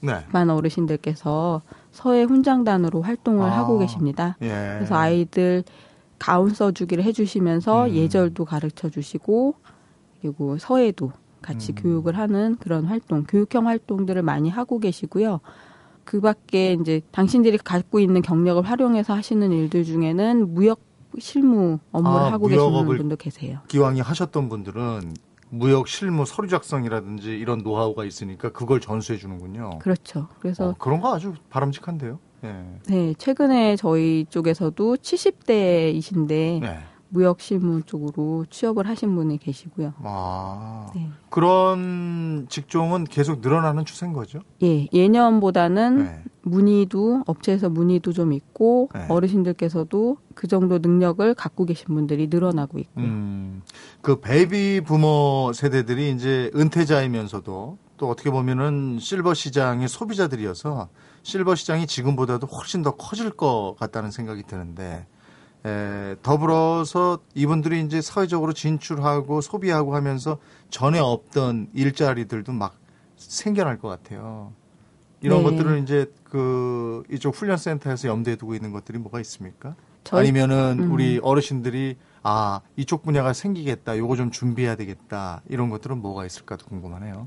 네. 0.00 0.24
만 0.32 0.50
어르신들께서 0.50 1.62
서해 1.92 2.24
훈장단으로 2.24 3.02
활동을 3.02 3.48
아. 3.48 3.58
하고 3.58 3.78
계십니다. 3.78 4.36
예. 4.42 4.48
그래서 4.48 4.96
아이들 4.96 5.62
가운 6.18 6.50
써주기를 6.50 7.04
해주시면서 7.04 7.88
음. 7.88 7.94
예절도 7.94 8.44
가르쳐 8.44 8.88
주시고 8.88 9.54
그리고 10.20 10.58
서해도 10.58 11.12
같이 11.42 11.72
음. 11.72 11.74
교육을 11.76 12.16
하는 12.16 12.56
그런 12.56 12.86
활동, 12.86 13.24
교육형 13.24 13.66
활동들을 13.66 14.22
많이 14.22 14.48
하고 14.48 14.78
계시고요. 14.78 15.40
그 16.04 16.20
밖에 16.20 16.74
이제 16.80 17.00
당신들이 17.12 17.58
갖고 17.58 18.00
있는 18.00 18.22
경력을 18.22 18.62
활용해서 18.62 19.14
하시는 19.14 19.50
일들 19.52 19.84
중에는 19.84 20.54
무역 20.54 20.80
실무 21.18 21.78
업무를 21.92 22.26
아, 22.26 22.32
하고 22.32 22.48
계시는 22.48 22.86
분도 22.86 23.16
계세요. 23.16 23.60
기왕이 23.68 24.00
하셨던 24.00 24.48
분들은 24.48 25.14
무역 25.50 25.86
실무 25.86 26.24
서류 26.24 26.48
작성이라든지 26.48 27.30
이런 27.30 27.58
노하우가 27.58 28.04
있으니까 28.04 28.50
그걸 28.50 28.80
전수해 28.80 29.18
주는군요. 29.18 29.78
그렇죠. 29.78 30.28
그래서 30.40 30.70
어, 30.70 30.74
그런 30.78 31.00
거 31.00 31.14
아주 31.14 31.34
바람직한데요. 31.50 32.18
예. 32.44 32.64
네, 32.86 33.14
최근에 33.16 33.76
저희 33.76 34.26
쪽에서도 34.28 34.96
70대이신데 34.96 36.60
네. 36.60 36.78
무역 37.14 37.40
실무 37.40 37.82
쪽으로 37.82 38.44
취업을 38.50 38.88
하신 38.88 39.14
분이 39.14 39.38
계시고요. 39.38 39.94
아. 40.02 40.90
네. 40.96 41.08
그런 41.30 42.46
직종은 42.48 43.04
계속 43.04 43.40
늘어나는 43.40 43.84
추세인 43.84 44.12
거죠? 44.12 44.40
예, 44.64 44.88
예년보다는 44.92 46.04
네. 46.04 46.22
문의도 46.42 47.22
업체에서 47.26 47.70
문의도 47.70 48.12
좀 48.12 48.32
있고 48.32 48.88
네. 48.92 49.06
어르신들께서도 49.08 50.16
그 50.34 50.48
정도 50.48 50.78
능력을 50.78 51.34
갖고 51.34 51.64
계신 51.64 51.94
분들이 51.94 52.26
늘어나고 52.26 52.78
있고요. 52.80 53.04
음, 53.04 53.62
그 54.02 54.20
베이비 54.20 54.82
부머 54.84 55.52
세대들이 55.54 56.10
이제 56.10 56.50
은퇴자이면서도 56.56 57.78
또 58.04 58.10
어떻게 58.10 58.30
보면은 58.30 58.98
실버 59.00 59.32
시장의 59.32 59.88
소비자들이어서 59.88 60.90
실버 61.22 61.54
시장이 61.54 61.86
지금보다도 61.86 62.46
훨씬 62.48 62.82
더 62.82 62.90
커질 62.96 63.30
것 63.30 63.76
같다는 63.80 64.10
생각이 64.10 64.42
드는데 64.42 65.06
에, 65.64 66.14
더불어서 66.22 67.20
이분들이 67.34 67.80
이제 67.80 68.02
사회적으로 68.02 68.52
진출하고 68.52 69.40
소비하고 69.40 69.94
하면서 69.94 70.36
전에 70.68 70.98
없던 70.98 71.68
일자리들도 71.72 72.52
막 72.52 72.76
생겨날 73.16 73.78
것 73.78 73.88
같아요. 73.88 74.52
이런 75.22 75.38
네. 75.42 75.44
것들을 75.50 75.78
이제 75.78 76.12
그 76.24 77.04
이쪽 77.10 77.34
훈련센터에서 77.34 78.08
염두에 78.08 78.36
두고 78.36 78.54
있는 78.54 78.70
것들이 78.70 78.98
뭐가 78.98 79.18
있습니까? 79.20 79.76
저희- 80.04 80.20
아니면은 80.28 80.78
음. 80.78 80.92
우리 80.92 81.18
어르신들이 81.22 81.96
아 82.22 82.60
이쪽 82.76 83.02
분야가 83.02 83.32
생기겠다, 83.32 83.96
요거 83.96 84.16
좀 84.16 84.30
준비해야 84.30 84.76
되겠다 84.76 85.40
이런 85.48 85.70
것들은 85.70 86.02
뭐가 86.02 86.26
있을까도 86.26 86.66
궁금하네요. 86.66 87.26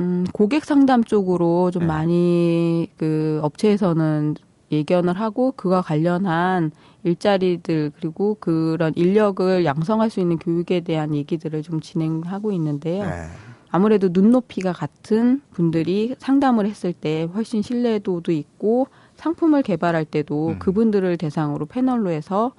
음, 0.00 0.24
고객 0.32 0.64
상담 0.64 1.04
쪽으로 1.04 1.70
좀 1.70 1.82
네. 1.82 1.86
많이 1.86 2.90
그 2.96 3.38
업체에서는 3.42 4.34
예견을 4.72 5.14
하고 5.14 5.52
그와 5.52 5.82
관련한 5.82 6.70
일자리들 7.02 7.92
그리고 7.96 8.36
그런 8.40 8.92
인력을 8.96 9.64
양성할 9.64 10.10
수 10.10 10.20
있는 10.20 10.38
교육에 10.38 10.80
대한 10.80 11.14
얘기들을 11.14 11.62
좀 11.62 11.80
진행하고 11.80 12.52
있는데요. 12.52 13.04
네. 13.04 13.26
아무래도 13.70 14.08
눈높이가 14.10 14.72
같은 14.72 15.42
분들이 15.52 16.14
상담을 16.18 16.66
했을 16.66 16.92
때 16.92 17.28
훨씬 17.34 17.62
신뢰도도 17.62 18.32
있고 18.32 18.88
상품을 19.16 19.62
개발할 19.62 20.04
때도 20.06 20.48
음. 20.48 20.58
그분들을 20.58 21.16
대상으로 21.18 21.66
패널로 21.66 22.10
해서 22.10 22.52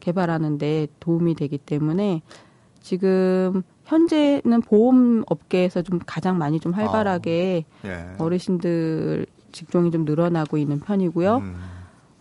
개발하는데 0.00 0.88
도움이 0.98 1.34
되기 1.34 1.58
때문에 1.58 2.22
지금 2.80 3.62
현재는 3.86 4.62
보험 4.62 5.24
업계에서 5.26 5.82
좀 5.82 6.00
가장 6.04 6.38
많이 6.38 6.60
좀 6.60 6.72
활발하게 6.72 7.64
예. 7.84 8.06
어르신들 8.18 9.26
직종이 9.52 9.90
좀 9.90 10.04
늘어나고 10.04 10.58
있는 10.58 10.80
편이고요. 10.80 11.36
음. 11.38 11.56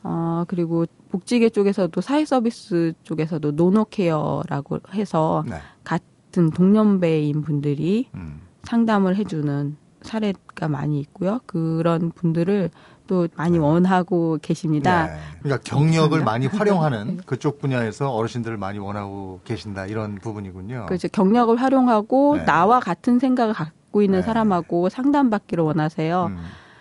어, 0.03 0.45
그리고 0.47 0.85
복지계 1.09 1.49
쪽에서도 1.49 1.99
사회 2.01 2.23
서비스 2.23 2.93
쪽에서도 3.03 3.51
노노케어라고 3.51 4.79
해서 4.93 5.43
네. 5.47 5.55
같은 5.83 6.51
동년배인 6.51 7.41
분들이 7.41 8.07
음. 8.13 8.41
상담을 8.63 9.15
해주는 9.15 9.75
사례가 10.03 10.67
많이 10.67 10.99
있고요. 10.99 11.39
그런 11.47 12.11
분들을 12.11 12.69
또 13.07 13.27
많이 13.35 13.57
원하고 13.57 14.37
계십니다. 14.41 15.07
네. 15.07 15.19
그러니까 15.41 15.63
경력을 15.63 16.19
감사합니다. 16.19 16.25
많이 16.25 16.47
활용하는 16.47 17.17
그쪽 17.25 17.59
분야에서 17.59 18.11
어르신들을 18.11 18.57
많이 18.57 18.79
원하고 18.79 19.41
계신다 19.43 19.85
이런 19.85 20.15
부분이군요. 20.15 20.85
그래서 20.87 21.07
경력을 21.07 21.55
활용하고 21.55 22.37
네. 22.37 22.45
나와 22.45 22.79
같은 22.79 23.19
생각을 23.19 23.53
갖고 23.53 24.01
있는 24.01 24.19
네. 24.19 24.25
사람하고 24.25 24.89
상담받기를 24.89 25.63
원하세요. 25.63 26.25
음. 26.31 26.37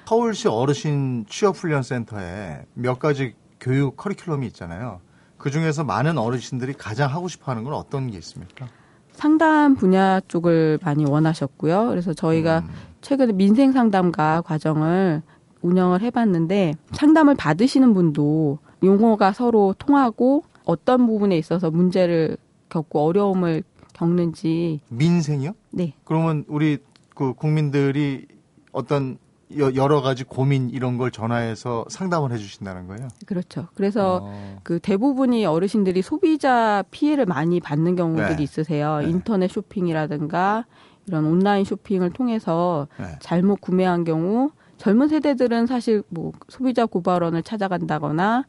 서울시 0.06 0.48
어르신 0.48 1.24
취업훈련센터에 1.28 2.66
몇 2.74 2.98
가지 2.98 3.34
교육 3.60 3.96
커리큘럼이 3.96 4.44
있잖아요. 4.48 5.00
그 5.38 5.50
중에서 5.50 5.84
많은 5.84 6.18
어르신들이 6.18 6.74
가장 6.74 7.10
하고 7.10 7.28
싶어 7.28 7.52
하는 7.52 7.64
건 7.64 7.74
어떤 7.74 8.10
게 8.10 8.18
있습니까? 8.18 8.66
상담 9.12 9.76
분야 9.76 10.20
쪽을 10.20 10.78
많이 10.82 11.04
원하셨고요. 11.04 11.88
그래서 11.88 12.12
저희가 12.12 12.60
음. 12.60 12.70
최근에 13.00 13.32
민생 13.32 13.72
상담가 13.72 14.40
과정을 14.42 15.22
운영을 15.64 16.02
해봤는데 16.02 16.74
상담을 16.92 17.34
받으시는 17.34 17.94
분도 17.94 18.58
용어가 18.82 19.32
서로 19.32 19.74
통하고 19.78 20.44
어떤 20.64 21.06
부분에 21.06 21.36
있어서 21.38 21.70
문제를 21.70 22.36
겪고 22.68 23.00
어려움을 23.00 23.62
겪는지 23.94 24.80
민생이요? 24.90 25.52
네 25.70 25.94
그러면 26.04 26.44
우리 26.48 26.78
그 27.14 27.32
국민들이 27.32 28.26
어떤 28.72 29.16
여- 29.58 29.74
여러 29.74 30.02
가지 30.02 30.24
고민 30.24 30.68
이런 30.70 30.98
걸 30.98 31.10
전화해서 31.10 31.84
상담을 31.88 32.32
해주신다는 32.32 32.86
거예요. 32.88 33.08
그렇죠. 33.24 33.68
그래서 33.74 34.20
어. 34.24 34.56
그 34.64 34.80
대부분이 34.80 35.46
어르신들이 35.46 36.02
소비자 36.02 36.82
피해를 36.90 37.24
많이 37.26 37.60
받는 37.60 37.94
경우들이 37.94 38.36
네. 38.36 38.42
있으세요. 38.42 38.98
네. 39.00 39.10
인터넷 39.10 39.48
쇼핑이라든가 39.48 40.66
이런 41.06 41.26
온라인 41.26 41.64
쇼핑을 41.64 42.10
통해서 42.10 42.88
네. 42.98 43.04
잘못 43.20 43.60
구매한 43.60 44.02
경우 44.04 44.50
젊은 44.78 45.08
세대들은 45.08 45.66
사실 45.66 46.02
뭐 46.08 46.32
소비자 46.48 46.86
고발원을 46.86 47.42
찾아간다거나 47.42 48.44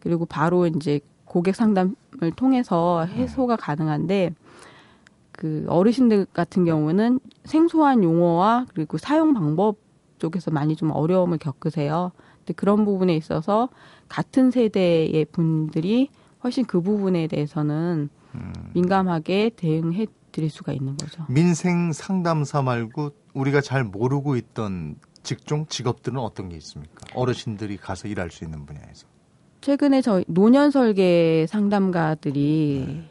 그리고 0.00 0.26
바로 0.26 0.66
이제 0.66 1.00
고객 1.24 1.54
상담을 1.54 1.94
통해서 2.36 3.04
해소가 3.04 3.56
가능한데 3.56 4.34
그 5.32 5.64
어르신들 5.68 6.26
같은 6.32 6.64
경우는 6.64 7.20
생소한 7.44 8.02
용어와 8.02 8.66
그리고 8.74 8.98
사용 8.98 9.32
방법 9.32 9.76
쪽에서 10.18 10.50
많이 10.50 10.76
좀 10.76 10.90
어려움을 10.90 11.38
겪으세요. 11.38 12.12
근데 12.38 12.52
그런 12.54 12.84
부분에 12.84 13.16
있어서 13.16 13.68
같은 14.08 14.50
세대의 14.50 15.24
분들이 15.32 16.10
훨씬 16.42 16.64
그 16.66 16.80
부분에 16.80 17.26
대해서는 17.26 18.10
음. 18.34 18.52
민감하게 18.74 19.52
대응해 19.56 20.06
드릴 20.32 20.50
수가 20.50 20.72
있는 20.72 20.96
거죠. 20.96 21.24
민생 21.28 21.92
상담사 21.92 22.62
말고 22.62 23.10
우리가 23.34 23.60
잘 23.60 23.84
모르고 23.84 24.36
있던 24.36 24.96
직종, 25.22 25.66
직업들은 25.66 26.18
어떤 26.18 26.48
게 26.48 26.56
있습니까? 26.56 27.06
어르신들이 27.14 27.76
가서 27.76 28.08
일할 28.08 28.30
수 28.30 28.44
있는 28.44 28.66
분야에서. 28.66 29.06
최근에 29.60 30.00
저희 30.00 30.24
노년 30.26 30.70
설계 30.70 31.46
상담가들이 31.48 33.04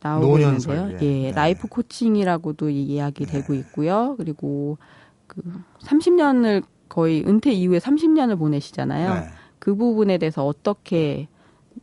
나오고 0.00 0.26
노년 0.26 0.56
있는데요. 0.56 0.98
예, 1.00 1.22
네. 1.28 1.32
life 1.32 1.68
coaching이라고도 1.68 2.70
이야기 2.70 3.26
되고 3.26 3.54
있고요. 3.54 4.14
그리고 4.16 4.78
그 5.26 5.42
30년을 5.82 6.64
거의 6.88 7.24
은퇴 7.26 7.52
이후에 7.52 7.78
30년을 7.78 8.38
보내시잖아요. 8.38 9.14
네. 9.14 9.28
그 9.58 9.74
부분에 9.74 10.18
대해서 10.18 10.46
어떻게 10.46 11.28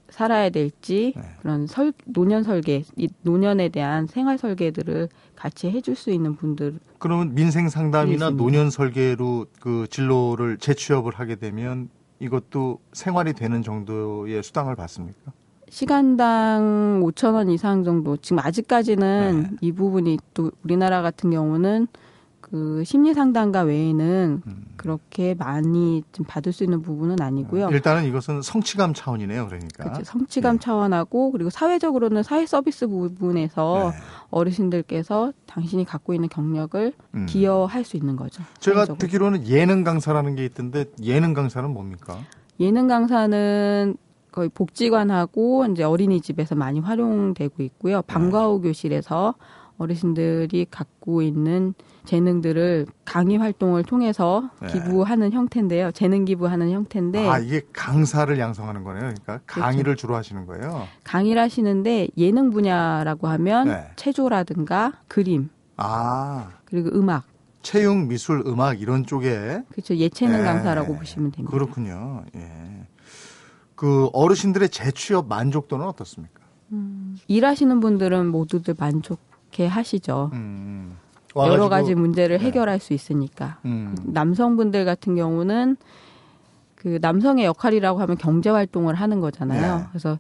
살아야 0.10 0.50
될지 0.50 1.14
네. 1.16 1.24
그런 1.42 1.68
설 1.68 1.94
노년 2.06 2.44
설계, 2.44 2.84
이 2.96 3.08
노년에 3.22 3.70
대한 3.70 4.08
생활 4.08 4.38
설계들을 4.38 5.10
같이 5.36 5.70
해줄 5.70 5.96
수 5.96 6.12
있는 6.12 6.36
분들 6.36 6.80
그러면 7.00 7.34
인생 7.34 7.70
상담이나 7.70 8.14
있습니다. 8.14 8.44
노년 8.44 8.70
설계로 8.70 9.48
그 9.60 9.88
진로를 9.90 10.58
재취업을 10.58 11.14
하게 11.16 11.36
되면 11.36 11.90
이것도 12.20 12.80
생활이 12.94 13.34
되는 13.34 13.64
정도의 13.64 14.44
수당을 14.44 14.76
받습니까? 14.76 15.32
시간당 15.70 17.02
5천 17.04 17.34
원 17.34 17.50
이상 17.50 17.84
정도 17.84 18.18
지금 18.18 18.40
아직까지는 18.40 19.42
네. 19.44 19.58
이 19.62 19.72
부분이 19.72 20.20
또 20.34 20.52
우리나라 20.64 21.02
같은 21.02 21.32
경우는 21.32 21.88
그 22.52 22.84
심리 22.86 23.14
상담가 23.14 23.62
외에는 23.62 24.42
음. 24.46 24.66
그렇게 24.76 25.34
많이 25.34 26.04
좀 26.12 26.26
받을 26.28 26.52
수 26.52 26.66
있는 26.66 26.82
부분은 26.82 27.22
아니고요. 27.22 27.70
일단은 27.70 28.04
이것은 28.04 28.42
성취감 28.42 28.94
차원이네요, 28.94 29.48
그러니까. 29.48 29.86
그렇죠. 29.86 30.04
성취감 30.04 30.58
네. 30.58 30.60
차원하고 30.60 31.32
그리고 31.32 31.50
사회적으로는 31.50 32.24
사회 32.24 32.46
서비스 32.46 32.88
부분에서 32.88 33.92
네. 33.94 33.98
어르신들께서 34.32 35.32
당신이 35.46 35.86
갖고 35.86 36.14
있는 36.14 36.28
경력을 36.28 36.92
음. 37.16 37.26
기여할 37.26 37.86
수 37.86 37.96
있는 37.96 38.18
거죠. 38.18 38.44
제가 38.60 38.80
사회적으로. 38.80 38.98
듣기로는 39.00 39.48
예능 39.48 39.86
강사라는 39.86 40.36
게 40.36 40.44
있던데 40.44 40.86
예능 41.04 41.34
강사는 41.34 41.70
뭡니까? 41.70 42.18
예능 42.60 42.88
강사는 42.88 43.96
거의 44.34 44.50
복지관하고 44.50 45.68
이제 45.68 45.84
어린이집에서 45.84 46.56
많이 46.56 46.82
활용되고 46.82 47.64
있고요. 47.64 48.02
방과후 48.02 48.62
교실에서 48.62 49.36
어르신들이 49.78 50.68
갖고 50.70 51.22
있는 51.22 51.74
재능들을 52.06 52.88
강의 53.06 53.38
활동을 53.38 53.84
통해서 53.84 54.50
네. 54.62 54.68
기부하는 54.68 55.32
형태인데요. 55.32 55.92
재능 55.92 56.26
기부하는 56.26 56.72
형태인데 56.72 57.28
아, 57.28 57.40
이게 57.40 57.62
강사를 57.74 58.38
양성하는 58.38 58.84
거네요. 58.84 59.02
그러니까 59.02 59.40
그렇죠. 59.46 59.62
강의를 59.62 59.96
주로 59.96 60.16
하시는 60.16 60.46
거예요. 60.46 60.88
강의를 61.04 61.42
하시는데 61.42 62.10
예능 62.18 62.52
분야라고 62.52 63.28
하면 63.28 63.68
네. 63.68 63.92
체조라든가 63.96 64.94
그림 65.08 65.50
아, 65.78 66.50
그리고 66.66 66.90
음악 66.98 67.26
체육, 67.62 68.08
미술, 68.08 68.44
음악 68.48 68.82
이런 68.82 69.06
쪽에 69.06 69.64
그렇죠. 69.70 69.96
예체능 69.96 70.38
네. 70.40 70.44
강사라고 70.44 70.96
보시면 70.96 71.32
됩니다. 71.32 71.52
그렇군요. 71.52 72.24
예. 72.36 72.88
그 73.76 74.10
어르신들의 74.14 74.70
재취업 74.70 75.28
만족도는 75.28 75.86
어떻습니까? 75.86 76.42
일하시는 77.28 77.80
분들은 77.80 78.28
모두들 78.28 78.76
만족해 78.78 79.68
하시죠. 79.68 80.30
음. 80.34 80.98
여러 81.36 81.70
가지 81.70 81.96
문제를 81.96 82.38
네. 82.40 82.46
해결할 82.46 82.80
수 82.80 82.94
있으니까. 82.94 83.60
음. 83.66 83.96
남성분들 84.04 84.86
같은 84.86 85.16
경우는 85.16 85.78
그 86.76 86.98
남성의 87.02 87.46
역할이라고 87.46 88.00
하면 88.00 88.18
경제 88.18 88.50
활동을 88.50 88.96
하는 88.96 89.20
거잖아요. 89.20 89.78
네. 89.78 89.84
그래서 89.92 90.18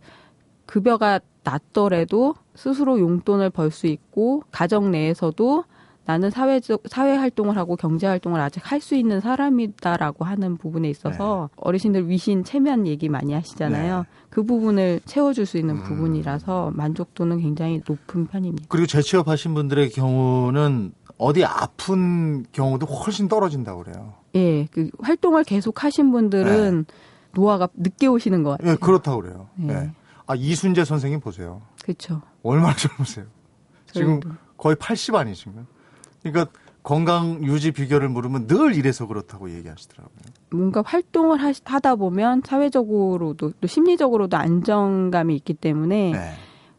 급여가 0.65 1.19
낮더라도 1.43 2.35
스스로 2.55 2.99
용돈을 2.99 3.49
벌 3.49 3.71
수 3.71 3.87
있고 3.87 4.43
가정 4.51 4.91
내에서도 4.91 5.63
나는 6.05 6.29
사회적 6.31 6.83
사회 6.87 7.15
활동을 7.15 7.57
하고 7.57 7.75
경제 7.75 8.07
활동을 8.07 8.39
아직 8.41 8.61
할 8.69 8.81
수 8.81 8.95
있는 8.95 9.21
사람이다라고 9.21 10.25
하는 10.25 10.57
부분에 10.57 10.89
있어서 10.89 11.49
어르신들 11.55 12.09
위신 12.09 12.43
체면 12.43 12.87
얘기 12.87 13.07
많이 13.07 13.33
하시잖아요. 13.33 13.97
네. 13.99 14.03
그 14.29 14.43
부분을 14.43 14.99
채워줄 15.05 15.45
수 15.45 15.57
있는 15.57 15.75
음. 15.75 15.83
부분이라서 15.83 16.71
만족도는 16.75 17.39
굉장히 17.41 17.81
높은 17.87 18.25
편입니다. 18.27 18.65
그리고 18.69 18.87
재취업하신 18.87 19.53
분들의 19.53 19.89
경우는 19.91 20.91
어디 21.21 21.45
아픈 21.45 22.43
경우도 22.51 22.87
훨씬 22.87 23.27
떨어진다고 23.27 23.83
그래요. 23.83 24.15
예, 24.33 24.65
그 24.65 24.89
활동을 24.99 25.43
계속 25.43 25.83
하신 25.83 26.11
분들은 26.11 26.85
노화가 27.35 27.69
늦게 27.75 28.07
오시는 28.07 28.41
것 28.41 28.57
같아요. 28.57 28.71
예, 28.71 28.75
그렇다고 28.75 29.21
그래요. 29.21 29.47
네. 29.55 29.73
예. 29.73 29.91
아, 30.25 30.33
이순재 30.33 30.83
선생님 30.83 31.19
보세요. 31.19 31.61
그렇죠. 31.83 32.23
얼마나 32.41 32.75
젊으세요? 32.75 33.25
지금. 33.93 34.19
거의 34.57 34.75
80 34.75 35.13
아니신가요? 35.13 35.65
그러니까 36.23 36.51
건강 36.81 37.43
유지 37.43 37.71
비결을 37.71 38.09
물으면 38.09 38.47
늘 38.47 38.75
이래서 38.75 39.05
그렇다고 39.05 39.51
얘기하시더라고요. 39.51 40.17
뭔가 40.49 40.81
활동을 40.83 41.39
하, 41.39 41.53
다 41.53 41.95
보면 41.95 42.41
사회적으로도 42.43 43.53
또 43.61 43.67
심리적으로도 43.67 44.37
안정감이 44.37 45.35
있기 45.35 45.53
때문에 45.53 46.11
네. 46.13 46.31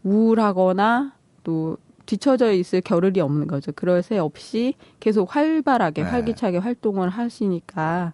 우울하거나 0.02 1.12
또 1.44 1.76
뒤처져 2.06 2.52
있을 2.52 2.80
겨를이 2.80 3.20
없는 3.20 3.46
거죠. 3.46 3.72
그럴 3.72 4.02
새 4.02 4.18
없이 4.18 4.74
계속 5.00 5.34
활발하게 5.34 6.02
네. 6.02 6.08
활기차게 6.08 6.58
활동을 6.58 7.08
하시니까 7.08 8.12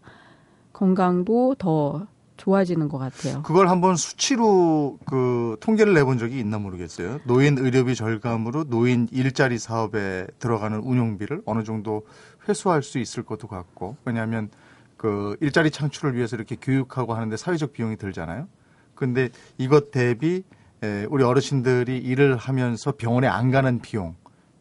건강도 0.73 1.55
더 1.59 2.07
좋아지는 2.37 2.89
것 2.89 2.99
같아요. 2.99 3.43
그걸 3.43 3.69
한번 3.69 3.97
수치로 3.97 4.99
그 5.05 5.57
통계를 5.61 5.93
내본 5.93 6.19
적이 6.19 6.39
있나 6.39 6.59
모르겠어요. 6.59 7.19
노인 7.25 7.59
의료비 7.59 7.95
절감으로 7.95 8.65
노인 8.65 9.09
일자리 9.11 9.59
사업에 9.59 10.27
들어가는 10.39 10.79
운용비를 10.79 11.43
어느 11.45 11.65
정도 11.65 12.07
회수할 12.49 12.83
수 12.83 12.99
있을 12.99 13.25
것도 13.25 13.49
같고 13.49 13.97
왜냐하면 14.05 14.49
그 14.97 15.37
일자리 15.41 15.71
창출을 15.71 16.15
위해서 16.15 16.37
이렇게 16.37 16.57
교육하고 16.57 17.15
하는데 17.15 17.37
사회적 17.37 17.73
비용이 17.73 17.97
들잖아요. 17.97 18.49
근데 18.95 19.31
이것 19.59 19.91
대비 19.91 20.45
에, 20.83 21.07
우리 21.11 21.25
어르신들이 21.25 21.99
일을 21.99 22.37
하면서 22.37 22.93
병원에 22.93 23.27
안 23.27 23.51
가는 23.51 23.81
비용 23.81 24.15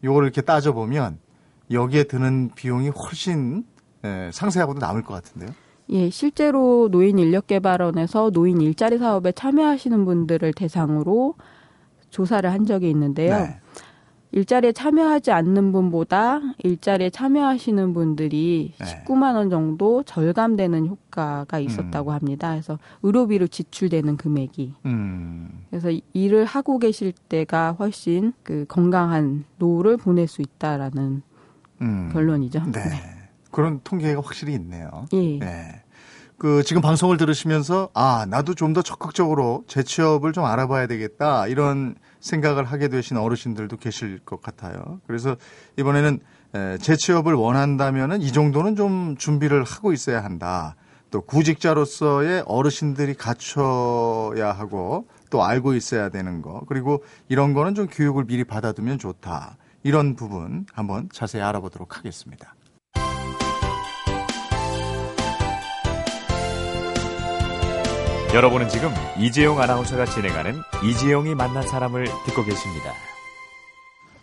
요거를 0.04 0.26
이렇게 0.26 0.40
따져보면 0.42 1.18
여기에 1.70 2.04
드는 2.04 2.50
비용이 2.54 2.88
훨씬 2.90 3.64
에, 4.04 4.30
상세하고도 4.32 4.80
남을 4.80 5.02
것 5.02 5.14
같은데요. 5.14 5.50
예, 5.90 6.10
실제로 6.10 6.88
노인 6.90 7.18
인력 7.18 7.46
개발원에서 7.46 8.30
노인 8.30 8.60
일자리 8.60 8.98
사업에 8.98 9.32
참여하시는 9.32 10.04
분들을 10.04 10.52
대상으로 10.52 11.34
조사를 12.10 12.50
한 12.50 12.66
적이 12.66 12.90
있는데요. 12.90 13.36
네. 13.36 13.60
일자리에 14.32 14.72
참여하지 14.72 15.30
않는 15.32 15.72
분보다 15.72 16.40
일자리에 16.58 17.10
참여하시는 17.10 17.94
분들이 17.94 18.72
네. 18.78 19.04
19만 19.04 19.34
원 19.36 19.48
정도 19.50 20.02
절감되는 20.02 20.86
효과가 20.86 21.58
있었다고 21.58 22.12
합니다. 22.12 22.50
그래서 22.50 22.78
의료비로 23.02 23.46
지출되는 23.46 24.16
금액이 24.16 24.74
음. 24.86 25.64
그래서 25.70 25.90
일을 26.12 26.44
하고 26.44 26.78
계실 26.78 27.12
때가 27.28 27.72
훨씬 27.78 28.32
그 28.42 28.66
건강한 28.68 29.44
노후를 29.56 29.96
보낼 29.96 30.28
수 30.28 30.42
있다라는 30.42 31.22
음. 31.80 32.10
결론이죠. 32.12 32.64
네. 32.72 32.80
그런 33.50 33.80
통계가 33.82 34.20
확실히 34.20 34.52
있네요. 34.54 35.06
예. 35.14 35.38
네. 35.38 35.82
그 36.36 36.62
지금 36.62 36.82
방송을 36.82 37.16
들으시면서 37.16 37.88
아 37.94 38.24
나도 38.28 38.54
좀 38.54 38.72
더 38.72 38.82
적극적으로 38.82 39.64
재취업을 39.66 40.32
좀 40.32 40.44
알아봐야 40.44 40.86
되겠다 40.86 41.46
이런 41.48 41.96
생각을 42.20 42.64
하게 42.64 42.88
되신 42.88 43.16
어르신들도 43.16 43.76
계실 43.76 44.18
것 44.20 44.42
같아요. 44.42 45.00
그래서 45.06 45.36
이번에는 45.76 46.20
에, 46.54 46.78
재취업을 46.78 47.34
원한다면은 47.34 48.22
이 48.22 48.32
정도는 48.32 48.76
좀 48.76 49.16
준비를 49.16 49.64
하고 49.64 49.92
있어야 49.92 50.24
한다. 50.24 50.76
또 51.10 51.22
구직자로서의 51.22 52.44
어르신들이 52.46 53.14
갖춰야 53.14 54.52
하고 54.52 55.06
또 55.30 55.42
알고 55.42 55.74
있어야 55.74 56.08
되는 56.10 56.42
거 56.42 56.62
그리고 56.68 57.02
이런 57.28 57.54
거는 57.54 57.74
좀 57.74 57.86
교육을 57.86 58.24
미리 58.24 58.44
받아두면 58.44 58.98
좋다. 58.98 59.56
이런 59.82 60.16
부분 60.16 60.66
한번 60.72 61.08
자세히 61.12 61.42
알아보도록 61.42 61.96
하겠습니다. 61.96 62.54
여러분은 68.34 68.68
지금 68.68 68.90
이재용 69.18 69.58
아나운서가 69.58 70.04
진행하는 70.04 70.60
이재용이 70.84 71.34
만난 71.34 71.66
사람을 71.66 72.04
듣고 72.26 72.44
계십니다. 72.44 72.92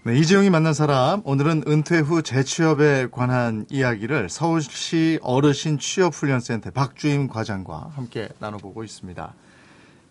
네, 0.03 0.15
이재용이 0.19 0.51
만난 0.51 0.75
사람 0.75 1.21
오늘은 1.25 1.63
은퇴 1.67 1.97
후 1.99 2.21
재취업에 2.21 3.07
관한 3.11 3.65
이야기를 3.71 4.29
서울시 4.29 5.17
어르신 5.23 5.79
취업훈련센터 5.79 6.69
박주임 6.69 7.27
과장과 7.27 7.93
함께 7.95 8.29
나눠보고 8.37 8.83
있습니다. 8.83 9.33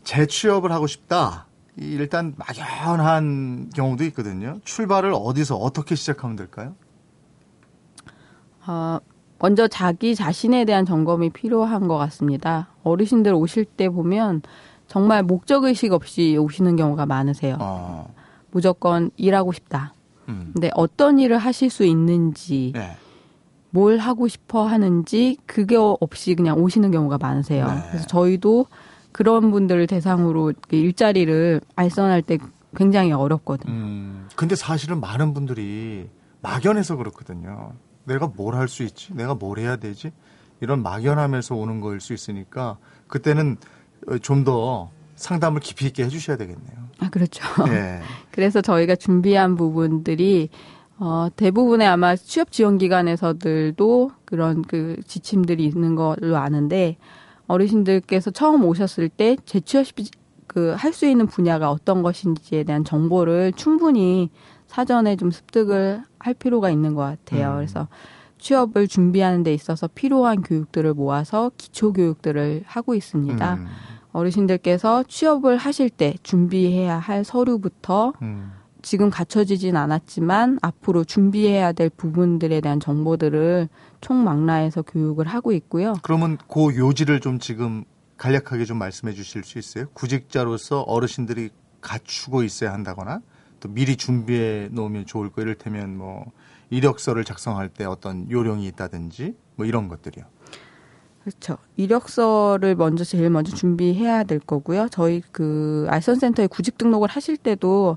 재취업을 0.02 0.72
하고 0.72 0.88
싶다. 0.88 1.46
이 1.78 1.84
일단 1.84 2.34
막연한 2.36 3.70
경우도 3.76 4.02
있거든요. 4.06 4.58
출발을 4.64 5.12
어디서 5.14 5.54
어떻게 5.54 5.94
시작하면 5.94 6.34
될까요? 6.34 6.74
어, 8.66 8.98
먼저 9.38 9.68
자기 9.68 10.16
자신에 10.16 10.64
대한 10.64 10.84
점검이 10.84 11.30
필요한 11.30 11.86
것 11.86 11.96
같습니다. 11.96 12.73
어르신들 12.84 13.34
오실 13.34 13.64
때 13.64 13.88
보면 13.88 14.42
정말 14.86 15.22
목적의식 15.22 15.92
없이 15.92 16.36
오시는 16.38 16.76
경우가 16.76 17.06
많으세요. 17.06 17.56
어, 17.60 18.14
무조건 18.50 19.10
일하고 19.16 19.52
싶다. 19.52 19.94
음, 20.28 20.50
근데 20.52 20.70
어떤 20.74 21.18
일을 21.18 21.38
하실 21.38 21.70
수 21.70 21.84
있는지, 21.84 22.72
네, 22.74 22.92
뭘 23.70 23.98
하고 23.98 24.28
싶어 24.28 24.66
하는지, 24.66 25.36
그게 25.46 25.76
없이 25.76 26.34
그냥 26.34 26.58
오시는 26.58 26.90
경우가 26.90 27.18
많으세요. 27.18 27.66
네. 27.66 27.82
그래서 27.88 28.06
저희도 28.06 28.66
그런 29.12 29.50
분들을 29.50 29.86
대상으로 29.86 30.52
일자리를 30.70 31.60
알선할 31.76 32.22
때 32.22 32.38
굉장히 32.76 33.12
어렵거든요. 33.12 33.72
음, 33.72 34.28
근데 34.36 34.54
사실은 34.56 35.00
많은 35.00 35.32
분들이 35.34 36.08
막연해서 36.42 36.96
그렇거든요. 36.96 37.72
내가 38.04 38.26
뭘 38.28 38.54
할 38.54 38.68
수 38.68 38.82
있지? 38.82 39.14
내가 39.14 39.34
뭘 39.34 39.58
해야 39.58 39.76
되지? 39.76 40.12
이런 40.64 40.82
막연함에서 40.82 41.54
오는 41.54 41.80
거일 41.80 42.00
수 42.00 42.12
있으니까 42.12 42.78
그때는 43.06 43.56
좀 44.22 44.44
더 44.44 44.90
상담을 45.14 45.60
깊이 45.60 45.86
있게 45.86 46.04
해주셔야 46.04 46.36
되겠네요. 46.36 46.76
아, 46.98 47.08
그렇죠. 47.08 47.44
예. 47.68 48.00
그래서 48.32 48.60
저희가 48.60 48.96
준비한 48.96 49.54
부분들이 49.54 50.48
어, 50.98 51.28
대부분의 51.36 51.86
아마 51.86 52.16
취업 52.16 52.50
지원 52.50 52.78
기관에서들도 52.78 54.10
그런 54.24 54.62
그 54.62 54.96
지침들이 55.06 55.64
있는 55.64 55.94
걸로 55.94 56.36
아는데 56.36 56.96
어르신들께서 57.46 58.32
처음 58.32 58.64
오셨을 58.64 59.08
때 59.08 59.36
재취업 59.46 59.86
그 60.46 60.74
할 60.76 60.92
수 60.92 61.06
있는 61.06 61.26
분야가 61.26 61.70
어떤 61.70 62.02
것인지에 62.02 62.64
대한 62.64 62.84
정보를 62.84 63.52
충분히 63.54 64.30
사전에 64.66 65.16
좀 65.16 65.30
습득을 65.30 66.02
할 66.18 66.34
필요가 66.34 66.70
있는 66.70 66.94
것 66.94 67.02
같아요. 67.02 67.50
음. 67.52 67.56
그래서 67.56 67.88
취업을 68.44 68.88
준비하는 68.88 69.42
데 69.42 69.54
있어서 69.54 69.88
필요한 69.88 70.42
교육들을 70.42 70.92
모아서 70.92 71.50
기초 71.56 71.94
교육들을 71.94 72.64
하고 72.66 72.94
있습니다. 72.94 73.54
음, 73.54 73.66
어르신들께서 74.12 75.04
취업을 75.08 75.56
하실 75.56 75.88
때 75.88 76.14
준비해야 76.22 76.98
할 76.98 77.24
서류부터 77.24 78.12
음. 78.20 78.52
지금 78.82 79.08
갖춰지진 79.08 79.76
않았지만 79.76 80.58
앞으로 80.60 81.04
준비해야 81.04 81.72
될 81.72 81.88
부분들에 81.88 82.60
대한 82.60 82.80
정보들을 82.80 83.70
총망라해서 84.02 84.82
교육을 84.82 85.26
하고 85.26 85.52
있고요. 85.52 85.94
그러면 86.02 86.36
그 86.46 86.76
요지를 86.76 87.20
좀 87.20 87.38
지금 87.38 87.84
간략하게 88.18 88.66
좀 88.66 88.76
말씀해 88.76 89.14
주실 89.14 89.42
수 89.42 89.58
있어요? 89.58 89.86
구직자로서 89.94 90.82
어르신들이 90.82 91.48
갖추고 91.80 92.42
있어야 92.42 92.74
한다거나 92.74 93.20
또 93.64 93.68
미리 93.70 93.96
준비해 93.96 94.68
놓으면 94.70 95.06
좋을 95.06 95.30
거 95.30 95.40
이를테면 95.42 95.96
뭐 95.96 96.30
이력서를 96.70 97.24
작성할 97.24 97.70
때 97.70 97.84
어떤 97.84 98.30
요령이 98.30 98.66
있다든지 98.68 99.34
뭐 99.56 99.64
이런 99.64 99.88
것들이요. 99.88 100.24
그렇죠. 101.24 101.56
이력서를 101.76 102.74
먼저 102.76 103.02
제일 103.02 103.30
먼저 103.30 103.56
준비해야 103.56 104.24
될 104.24 104.38
거고요. 104.38 104.88
저희 104.90 105.22
그 105.32 105.86
알선센터에 105.88 106.46
구직 106.46 106.76
등록을 106.76 107.08
하실 107.08 107.38
때도 107.38 107.96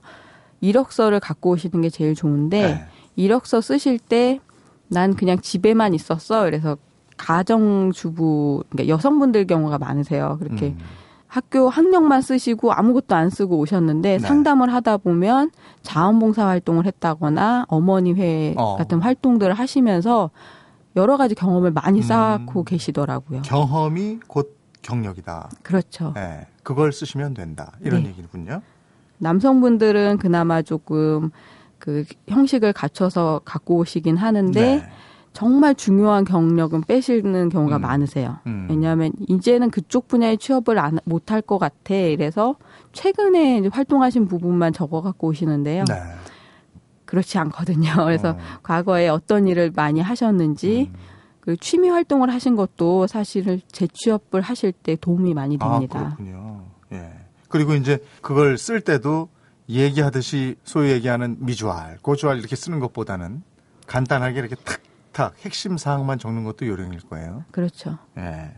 이력서를 0.61 1.19
갖고 1.19 1.51
오시는 1.51 1.81
게 1.81 1.89
제일 1.89 2.15
좋은데 2.15 2.61
네. 2.61 2.85
이력서 3.15 3.61
쓰실 3.61 3.99
때 3.99 4.39
난 4.89 5.15
그냥 5.15 5.39
집에만 5.39 5.93
있었어. 5.93 6.43
그래서 6.43 6.77
가정주부 7.17 8.63
그러니까 8.69 8.93
여성분들 8.93 9.47
경우가 9.47 9.77
많으세요. 9.77 10.37
그렇게 10.39 10.67
음. 10.67 10.79
학교 11.27 11.69
학력만 11.69 12.21
쓰시고 12.21 12.71
아무것도 12.71 13.15
안 13.15 13.29
쓰고 13.29 13.57
오셨는데 13.59 14.17
네. 14.17 14.19
상담을 14.19 14.73
하다 14.73 14.97
보면 14.97 15.51
자원봉사 15.81 16.47
활동을 16.47 16.85
했다거나 16.85 17.65
어머니 17.67 18.13
회 18.13 18.53
어. 18.57 18.77
같은 18.77 19.01
활동들을 19.01 19.53
하시면서 19.53 20.31
여러 20.95 21.17
가지 21.17 21.35
경험을 21.35 21.71
많이 21.71 21.99
음. 21.99 22.03
쌓고 22.03 22.63
계시더라고요. 22.63 23.41
경험이 23.43 24.19
곧 24.27 24.57
경력이다. 24.81 25.49
그렇죠. 25.63 26.13
네. 26.15 26.47
그걸 26.63 26.91
쓰시면 26.93 27.33
된다. 27.33 27.73
이런 27.81 28.03
네. 28.03 28.09
얘기군요. 28.09 28.61
남성분들은 29.19 30.17
그나마 30.17 30.61
조금 30.61 31.31
그 31.77 32.05
형식을 32.27 32.73
갖춰서 32.73 33.41
갖고 33.43 33.77
오시긴 33.77 34.17
하는데 34.17 34.59
네. 34.59 34.89
정말 35.37 35.75
중요한 35.75 36.23
경력은 36.23 36.81
빼시는 36.81 37.49
경우가 37.49 37.75
음. 37.75 37.81
많으세요. 37.81 38.39
음. 38.47 38.65
왜냐하면 38.71 39.11
이제는 39.27 39.69
그쪽 39.69 40.07
분야에 40.07 40.35
취업을 40.37 40.79
안, 40.79 40.97
못할 41.05 41.43
것 41.43 41.59
같아. 41.59 41.93
이래서 41.93 42.55
최근에 42.91 43.67
활동하신 43.67 44.27
부분만 44.27 44.73
적어 44.73 45.03
갖고 45.03 45.27
오시는데요. 45.27 45.83
네. 45.87 45.93
그렇지 47.05 47.37
않거든요. 47.37 47.91
그래서 48.03 48.31
어. 48.31 48.37
과거에 48.63 49.09
어떤 49.09 49.47
일을 49.47 49.71
많이 49.75 50.01
하셨는지 50.01 50.89
음. 50.91 50.99
그 51.39 51.55
취미 51.55 51.89
활동을 51.89 52.33
하신 52.33 52.55
것도 52.55 53.05
사실은 53.05 53.61
재취업을 53.71 54.41
하실 54.41 54.71
때 54.71 54.95
도움이 54.99 55.35
많이 55.35 55.59
아, 55.59 55.73
됩니다. 55.73 56.15
그렇군요. 56.17 56.63
예. 56.93 57.11
그리고 57.47 57.75
이제 57.75 58.03
그걸 58.23 58.57
쓸 58.57 58.81
때도 58.81 59.29
얘기하듯이 59.69 60.55
소위 60.63 60.89
얘기하는 60.89 61.37
미주알, 61.41 61.99
고주알 62.01 62.39
이렇게 62.39 62.55
쓰는 62.55 62.79
것보다는 62.79 63.43
간단하게 63.85 64.39
이렇게 64.39 64.55
탁 64.55 64.81
틱탁 65.17 65.33
핵심 65.43 65.77
사항만 65.77 66.19
적는 66.19 66.43
것도 66.43 66.67
요령일 66.67 67.01
거예요. 67.01 67.43
그렇죠. 67.51 67.97
예. 68.17 68.53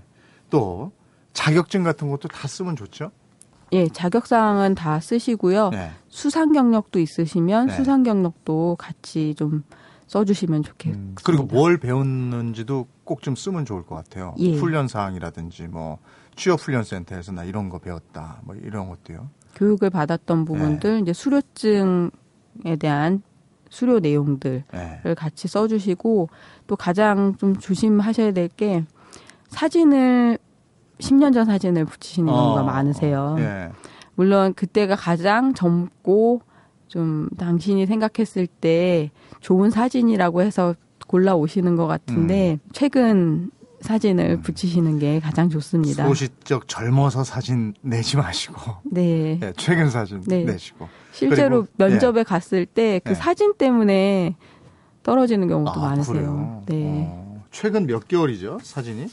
또 0.49 0.91
자격증 1.33 1.83
같은 1.83 2.09
것도 2.09 2.27
다 2.27 2.47
쓰면 2.47 2.75
좋죠. 2.75 3.11
예, 3.71 3.87
자격 3.87 4.27
사항은 4.27 4.75
다 4.75 4.99
쓰시고요. 4.99 5.69
네. 5.69 5.91
수상 6.09 6.51
경력도 6.51 6.99
있으시면 6.99 7.67
네. 7.67 7.75
수상 7.75 8.03
경력도 8.03 8.75
같이 8.77 9.35
좀 9.35 9.63
써주시면 10.07 10.63
좋겠습니다. 10.63 11.11
음, 11.11 11.15
그리고 11.23 11.43
뭘 11.43 11.77
배웠는지도 11.77 12.87
꼭 13.05 13.21
좀 13.21 13.35
쓰면 13.35 13.65
좋을 13.65 13.85
것 13.85 13.95
같아요. 13.95 14.35
예. 14.39 14.55
훈련 14.55 14.87
사항이라든지 14.87 15.67
뭐 15.67 15.99
취업 16.35 16.59
훈련 16.59 16.83
센터에서 16.83 17.31
나 17.31 17.43
이런 17.43 17.69
거 17.69 17.79
배웠다. 17.79 18.41
뭐 18.43 18.55
이런 18.55 18.89
것도요. 18.89 19.29
교육을 19.55 19.89
받았던 19.89 20.45
부분들, 20.45 21.01
이제 21.01 21.11
수료증에 21.13 22.75
대한 22.79 23.23
수료 23.69 23.99
내용들을 23.99 24.63
예. 25.05 25.13
같이 25.13 25.47
써주시고 25.47 26.29
또 26.67 26.75
가장 26.75 27.35
좀 27.37 27.55
조심하셔야 27.55 28.31
될 28.31 28.49
게 28.49 28.83
사진을 29.49 30.37
10년 30.99 31.33
전 31.33 31.45
사진을 31.45 31.85
붙이시는 31.85 32.31
경우가 32.31 32.61
어, 32.61 32.63
많으세요. 32.63 33.35
예. 33.39 33.69
물론 34.15 34.53
그때가 34.53 34.95
가장 34.95 35.53
젊고 35.53 36.41
좀 36.87 37.29
당신이 37.37 37.85
생각했을 37.85 38.47
때 38.47 39.11
좋은 39.39 39.69
사진이라고 39.69 40.41
해서 40.41 40.75
골라 41.07 41.35
오시는 41.35 41.75
것 41.75 41.87
같은데 41.87 42.59
최근 42.73 43.49
사진을 43.81 44.41
붙이시는 44.41 44.99
게 44.99 45.19
가장 45.19 45.49
좋습니다. 45.49 46.05
소시적 46.05 46.67
젊어서 46.67 47.23
사진 47.23 47.73
내지 47.81 48.17
마시고 48.17 48.77
네. 48.83 49.39
예, 49.41 49.53
최근 49.57 49.89
사진 49.89 50.21
네. 50.27 50.43
내시고. 50.43 50.87
실제로 51.11 51.65
그리고, 51.65 51.73
예. 51.79 51.89
면접에 51.89 52.23
갔을 52.23 52.65
때그 52.65 53.11
예. 53.11 53.15
사진 53.15 53.55
때문에 53.57 54.35
떨어지는 55.03 55.47
경우도 55.47 55.71
아, 55.71 55.89
많으세요. 55.89 56.13
그래요? 56.13 56.63
네. 56.67 57.07
어, 57.09 57.43
최근 57.51 57.87
몇 57.87 58.07
개월이죠 58.07 58.59
사진이? 58.63 59.07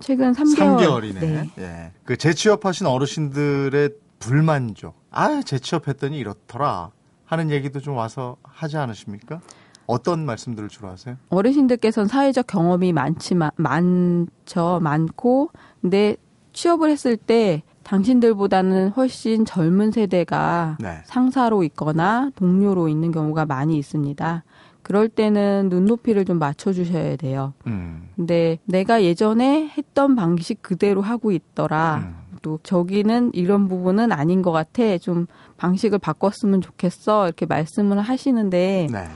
최근 0.00 0.32
3개월. 0.32 0.78
3개월 0.78 1.04
이네. 1.04 1.20
네. 1.20 1.50
예. 1.58 1.92
그 2.04 2.16
재취업하신 2.16 2.86
어르신들의 2.86 3.90
불만족. 4.20 4.94
아, 5.10 5.42
재취업했더니 5.42 6.18
이렇더라. 6.18 6.90
하는 7.24 7.50
얘기도 7.50 7.80
좀 7.80 7.94
와서 7.96 8.36
하지 8.42 8.76
않으십니까? 8.78 9.40
어떤 9.88 10.26
말씀들을 10.26 10.68
주로 10.68 10.88
하세요? 10.88 11.16
어르신들께서는 11.30 12.08
사회적 12.08 12.46
경험이 12.46 12.92
많지만 12.92 13.50
많죠 13.56 14.80
많고 14.82 15.50
근데 15.80 16.16
취업을 16.52 16.90
했을 16.90 17.16
때 17.16 17.62
당신들보다는 17.84 18.90
훨씬 18.90 19.46
젊은 19.46 19.90
세대가 19.90 20.76
네. 20.78 20.98
상사로 21.04 21.62
있거나 21.64 22.30
동료로 22.36 22.88
있는 22.88 23.12
경우가 23.12 23.46
많이 23.46 23.78
있습니다. 23.78 24.44
그럴 24.82 25.08
때는 25.08 25.70
눈높이를 25.70 26.26
좀 26.26 26.38
맞춰주셔야 26.38 27.16
돼요. 27.16 27.54
음. 27.66 28.10
근데 28.14 28.58
내가 28.66 29.02
예전에 29.02 29.68
했던 29.68 30.16
방식 30.16 30.60
그대로 30.60 31.00
하고 31.00 31.32
있더라. 31.32 32.02
음. 32.02 32.38
또 32.42 32.58
저기는 32.62 33.30
이런 33.32 33.68
부분은 33.68 34.12
아닌 34.12 34.42
것 34.42 34.52
같아. 34.52 34.98
좀 34.98 35.26
방식을 35.56 35.98
바꿨으면 35.98 36.60
좋겠어. 36.60 37.24
이렇게 37.26 37.46
말씀을 37.46 38.00
하시는데 38.00 38.88
네. 38.92 39.08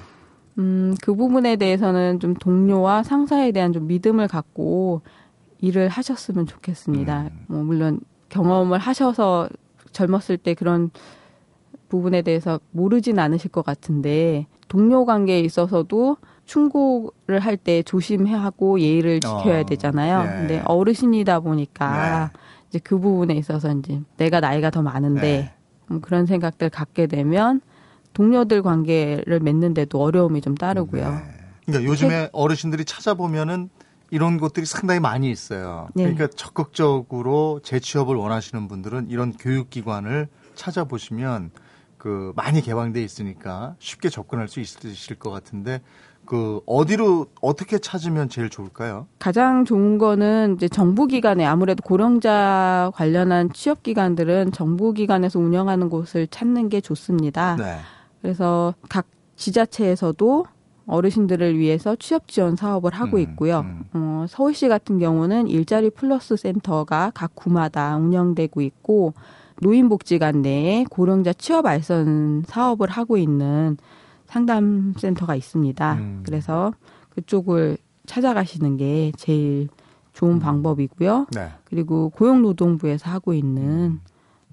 음, 0.59 0.95
그 1.03 1.15
부분에 1.15 1.57
대해서는 1.57 2.21
좀 2.21 2.35
동료와 2.35 3.03
상사에 3.03 3.53
대한 3.53 3.73
좀 3.73 3.87
믿음을 3.87 4.29
갖고 4.29 5.01
일을 5.61 5.89
하셨으면 5.89 6.47
좋겠습니다. 6.47 7.23
음. 7.23 7.45
뭐 7.47 7.63
물론 7.65 8.01
경험을 8.29 8.79
하셔서 8.79 9.49
젊었을 9.93 10.37
때 10.39 10.55
그런 10.55 10.91
부분에 11.89 12.23
대해서 12.23 12.59
모르진 12.71 13.19
않으실 13.19 13.51
것 13.51 13.65
같은데 13.65 14.47
동료 14.69 15.05
관계에 15.05 15.41
있어서도 15.41 16.17
충고를 16.47 17.39
할 17.41 17.57
때 17.57 17.83
조심해야 17.83 18.43
하고 18.43 18.81
예의를 18.81 19.21
지켜야 19.21 19.61
어, 19.61 19.65
되잖아요. 19.65 20.23
예. 20.23 20.37
근데 20.39 20.63
어르신이다 20.65 21.41
보니까 21.41 22.31
네. 22.33 22.39
이제 22.69 22.79
그 22.83 22.99
부분에 22.99 23.35
있어서 23.35 23.71
이제 23.73 24.01
내가 24.17 24.41
나이가 24.41 24.71
더 24.71 24.83
많은데 24.83 25.21
네. 25.21 25.53
음, 25.91 26.01
그런 26.01 26.27
생각들 26.27 26.71
갖게 26.71 27.07
되면 27.07 27.61
동료들 28.13 28.63
관계를 28.63 29.41
맺는데도 29.41 30.01
어려움이 30.01 30.41
좀 30.41 30.55
따르고요. 30.55 31.11
네. 31.11 31.43
그러니까 31.67 31.91
요즘에 31.91 32.29
어르신들이 32.33 32.85
찾아보면은 32.85 33.71
이런 34.11 34.39
것들이 34.39 34.67
상당히 34.67 35.01
많이 35.01 35.31
있어요. 35.31 35.89
네. 35.95 36.05
그러니까 36.05 36.27
적극적으로 36.29 37.61
재취업을 37.63 38.15
원하시는 38.15 38.69
분들은 38.69 39.09
이런 39.09 39.33
교육기관을 39.33 40.29
찾아보시면 40.55 41.51
그 41.97 42.33
많이 42.37 42.61
개방돼 42.61 43.03
있으니까 43.03 43.75
쉽게 43.79 44.11
접근할 44.11 44.49
수 44.49 44.61
있으실 44.61 45.17
것 45.19 45.31
같은데 45.31 45.81
그 46.27 46.61
어디로 46.67 47.27
어떻게 47.41 47.79
찾으면 47.79 48.29
제일 48.29 48.49
좋을까요? 48.49 49.07
가장 49.19 49.65
좋은 49.65 49.99
거는 49.99 50.57
이제 50.57 50.69
정부 50.69 51.07
기관에 51.07 51.45
아무래도 51.45 51.83
고령자 51.83 52.91
관련한 52.95 53.53
취업 53.53 53.83
기관들은 53.83 54.53
정부 54.53 54.93
기관에서 54.93 55.39
운영하는 55.39 55.89
곳을 55.89 56.27
찾는 56.27 56.69
게 56.69 56.81
좋습니다. 56.81 57.57
네. 57.57 57.79
그래서 58.23 58.75
각 58.89 59.07
지자체에서도 59.37 60.47
어르신들을 60.87 61.59
위해서 61.59 61.97
취업 61.97 62.29
지원 62.29 62.57
사업을 62.57 62.93
하고 62.93 63.17
음, 63.17 63.23
있고요. 63.23 63.61
음. 63.61 63.85
어, 63.93 64.25
서울시 64.29 64.69
같은 64.69 64.99
경우는 64.99 65.49
일자리 65.49 65.91
플러스 65.91 66.37
센터가 66.37 67.13
각 67.15 67.35
구마다 67.35 67.97
운영되고 67.97 68.61
있고 68.63 69.15
노인복지관 69.61 70.43
내에 70.43 70.85
고령자 70.89 71.33
취업 71.35 71.67
알선 71.67 72.45
사업을 72.47 72.89
하고 72.91 73.17
있는 73.17 73.77
상담 74.27 74.95
센터가 74.97 75.37
있습니다. 75.37 75.95
음. 75.95 76.23
그래서 76.25 76.73
그쪽을 77.11 77.77
찾아가시는 78.07 78.77
게 78.77 79.13
제일 79.17 79.69
좋은 80.13 80.35
음. 80.35 80.39
방법이고요. 80.41 81.27
네. 81.33 81.49
그리고 81.65 82.11
고용노동부에서 82.11 83.11
하고 83.11 83.35
있는 83.35 83.63
음. 83.63 84.01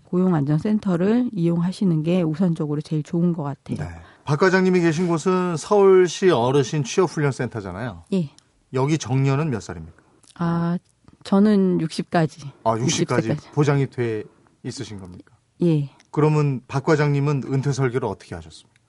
고용안전센터를 0.09 1.29
이용하시는 1.33 2.03
게 2.03 2.21
우선적으로 2.21 2.81
제일 2.81 3.03
좋은 3.03 3.33
것 3.33 3.43
같아요. 3.43 3.77
네. 3.77 3.85
박 4.23 4.39
과장님이 4.39 4.81
계신 4.81 5.07
곳은 5.07 5.57
서울시 5.57 6.29
어르신 6.29 6.83
취업훈련센터잖아요. 6.83 8.03
예. 8.13 8.29
여기 8.73 8.97
정년은 8.97 9.49
몇 9.49 9.61
살입니까? 9.61 9.97
아, 10.35 10.77
저는 11.23 11.79
60까지. 11.79 12.47
아, 12.63 12.75
60까지 12.75 13.35
60까지. 13.35 13.51
보장이 13.53 13.89
돼 13.89 14.23
있으신 14.63 14.99
겁니까? 14.99 15.35
예. 15.63 15.89
그러면 16.11 16.61
박 16.67 16.83
과장님은 16.83 17.43
은퇴 17.47 17.71
설계를 17.71 18.07
어떻게 18.07 18.35
하셨습니까? 18.35 18.79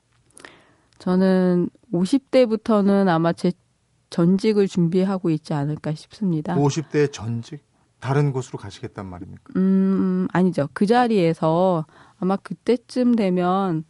저는 0.99 1.71
50대부터는 1.93 3.09
아마 3.09 3.33
제 3.33 3.53
전직을 4.11 4.69
준비하고 4.69 5.31
있지 5.31 5.55
않을까 5.55 5.95
싶습니다. 5.95 6.55
50대 6.57 7.13
전직 7.13 7.63
다른 8.01 8.33
곳으로 8.33 8.59
가시겠단 8.59 9.07
말입니까? 9.07 9.43
음, 9.57 10.27
아니죠. 10.33 10.69
그 10.73 10.87
자리에서 10.87 11.87
아마 12.19 12.37
그때쯤 12.37 13.15
되면 13.15 13.85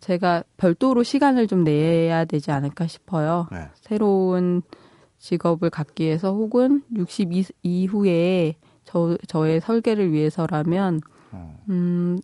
제가 0.00 0.44
별도로 0.56 1.02
시간을 1.02 1.46
좀 1.46 1.64
내야 1.64 2.24
되지 2.24 2.50
않을까 2.50 2.86
싶어요. 2.86 3.48
네. 3.50 3.68
새로운 3.74 4.62
직업을 5.18 5.70
갖기 5.70 6.04
위해서 6.04 6.32
혹은 6.32 6.82
60 6.94 7.30
이후에 7.62 8.56
저, 8.84 9.16
저의 9.26 9.60
설계를 9.60 10.12
위해서라면, 10.12 11.00
어. 11.32 11.58
음, 11.70 12.18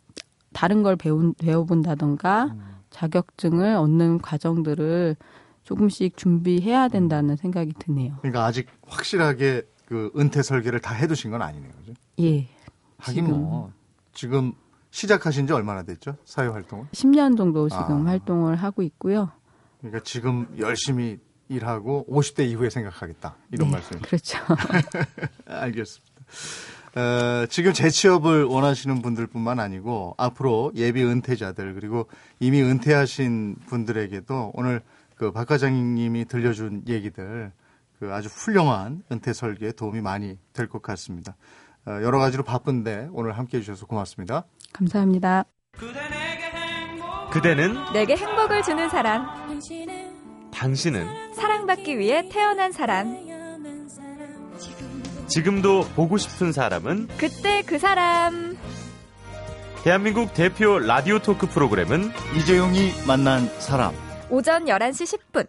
다른 0.52 0.82
걸 0.82 0.96
배운, 0.96 1.35
배워본다던가 1.35 2.44
음. 2.44 2.61
자격증을 2.90 3.74
얻는 3.74 4.18
과정들을 4.18 5.16
조금씩 5.64 6.16
준비해야 6.16 6.88
된다는 6.88 7.37
생각이 7.37 7.72
드네요. 7.78 8.16
그러니까 8.20 8.44
아직 8.44 8.66
확실하게 8.87 9.62
그 9.92 10.11
은퇴 10.16 10.40
설계를 10.40 10.81
다 10.81 10.94
해두신 10.94 11.31
건 11.31 11.42
아니네요, 11.42 11.70
그죠? 11.72 11.92
예. 12.20 12.48
하긴 12.96 13.26
지금. 13.26 13.40
뭐 13.42 13.72
지금 14.14 14.52
시작하신 14.90 15.46
지 15.46 15.52
얼마나 15.52 15.83
됐죠? 15.83 16.16
사회 16.24 16.46
활동을? 16.48 16.87
10년 16.92 17.37
정도 17.37 17.68
지금 17.68 18.07
아. 18.07 18.11
활동을 18.11 18.57
하고 18.57 18.81
있고요. 18.83 19.31
그러니까 19.81 20.02
지금 20.02 20.46
열심히 20.59 21.18
일하고 21.50 22.07
50대 22.09 22.48
이후에 22.48 22.70
생각하겠다 22.70 23.37
이런 23.50 23.68
네, 23.68 23.72
말씀. 23.74 24.00
그렇죠. 24.00 24.38
알겠습니다. 25.44 26.12
어, 26.94 27.46
지금 27.50 27.74
재취업을 27.74 28.44
원하시는 28.44 29.02
분들뿐만 29.02 29.61
아니고 29.61 30.14
앞으로 30.16 30.72
예비 30.74 31.05
은퇴자들 31.05 31.74
그리고 31.74 32.07
이미 32.40 32.62
은퇴하신 32.62 33.57
분들에게도 33.66 34.52
오늘 34.55 34.81
그 35.16 35.33
박 35.33 35.46
과장님이 35.48 36.24
들려준 36.24 36.85
얘기들 36.88 37.52
그 38.02 38.12
아주 38.12 38.28
훌륭한 38.28 39.04
은퇴 39.12 39.32
설계에 39.32 39.70
도움이 39.70 40.00
많이 40.00 40.36
될 40.52 40.66
것 40.68 40.82
같습니다. 40.82 41.36
어, 41.86 41.92
여러 42.02 42.18
가지로 42.18 42.42
바쁜데 42.42 43.10
오늘 43.12 43.38
함께 43.38 43.58
해주셔서 43.58 43.86
고맙습니다. 43.86 44.44
감사합니다. 44.72 45.44
그대는 47.30 47.76
내게 47.92 48.16
행복을 48.16 48.64
주는 48.64 48.88
사람, 48.88 49.24
당신은 50.52 51.34
사랑받기 51.34 51.96
위해 51.96 52.28
태어난 52.28 52.72
사람, 52.72 53.16
지금도 55.28 55.82
보고 55.94 56.16
싶은 56.18 56.50
사람은 56.50 57.06
그때 57.16 57.62
그 57.62 57.78
사람. 57.78 58.58
대한민국 59.84 60.34
대표 60.34 60.80
라디오 60.80 61.20
토크 61.20 61.46
프로그램은 61.46 62.10
이재용이 62.36 62.90
만난 63.06 63.46
사람. 63.60 63.94
오전 64.28 64.64
11시 64.64 65.20
10분. 65.32 65.46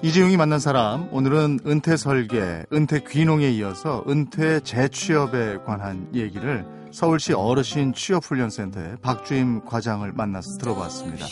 이재용이 0.00 0.36
만난 0.36 0.60
사람 0.60 1.08
오늘은 1.12 1.60
은퇴 1.66 1.96
설계, 1.96 2.64
은퇴 2.72 3.00
귀농에 3.00 3.50
이어서 3.50 4.04
은퇴 4.08 4.60
재취업에 4.60 5.58
관한 5.66 6.08
얘기를 6.14 6.64
서울시 6.92 7.32
어르신 7.32 7.94
취업훈련센터의 7.94 8.98
박주임 9.02 9.64
과장을 9.64 10.12
만나서 10.12 10.58
들어봤습니다. 10.58 11.26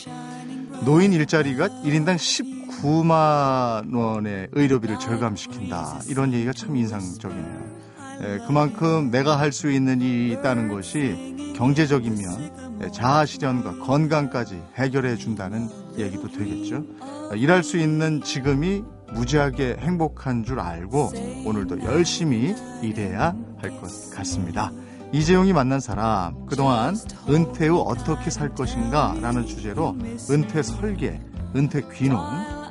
노인 0.84 1.12
일자리가 1.12 1.68
1인당 1.68 2.16
19만 2.16 3.94
원의 3.94 4.48
의료비를 4.50 4.98
절감시킨다. 4.98 6.00
이런 6.08 6.32
얘기가 6.32 6.52
참 6.52 6.74
인상적이네요. 6.74 7.75
예, 8.22 8.38
그만큼 8.46 9.10
내가 9.10 9.38
할 9.38 9.52
수 9.52 9.70
있는 9.70 10.00
일이 10.00 10.32
있다는 10.32 10.68
것이 10.68 11.52
경제적인 11.56 12.14
면, 12.14 12.80
예, 12.82 12.90
자아 12.90 13.24
실현과 13.26 13.78
건강까지 13.78 14.60
해결해 14.76 15.16
준다는 15.16 15.68
얘기도 15.98 16.28
되겠죠. 16.28 16.82
아, 17.30 17.34
일할 17.34 17.62
수 17.62 17.78
있는 17.78 18.22
지금이 18.22 18.82
무지하게 19.12 19.76
행복한 19.80 20.44
줄 20.44 20.60
알고 20.60 21.10
오늘도 21.44 21.82
열심히 21.84 22.54
일해야 22.82 23.34
할 23.58 23.70
것 23.80 24.10
같습니다. 24.14 24.70
이재용이 25.12 25.52
만난 25.52 25.78
사람, 25.80 26.44
그동안 26.46 26.96
은퇴 27.30 27.68
후 27.68 27.80
어떻게 27.80 28.28
살 28.30 28.54
것인가 28.54 29.14
라는 29.20 29.46
주제로 29.46 29.96
은퇴 30.30 30.62
설계, 30.62 31.20
은퇴 31.54 31.82
귀농, 31.94 32.20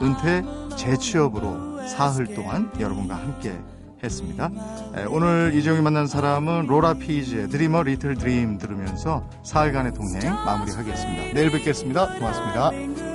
은퇴 0.01 0.43
재취업으로 0.75 1.87
사흘 1.87 2.33
동안 2.35 2.69
여러분과 2.79 3.15
함께 3.15 3.57
했습니다. 4.05 4.51
에, 4.95 5.03
오늘 5.05 5.53
이재용이 5.55 5.81
만난 5.81 6.07
사람은 6.07 6.67
로라 6.67 6.95
피즈의 6.95 7.49
드리머 7.49 7.83
리틀 7.83 8.15
드림 8.15 8.57
들으면서 8.57 9.27
사흘간의 9.43 9.93
동행 9.93 10.31
마무리하겠습니다. 10.33 11.33
내일 11.33 11.51
뵙겠습니다. 11.51 12.13
고맙습니다. 12.13 13.14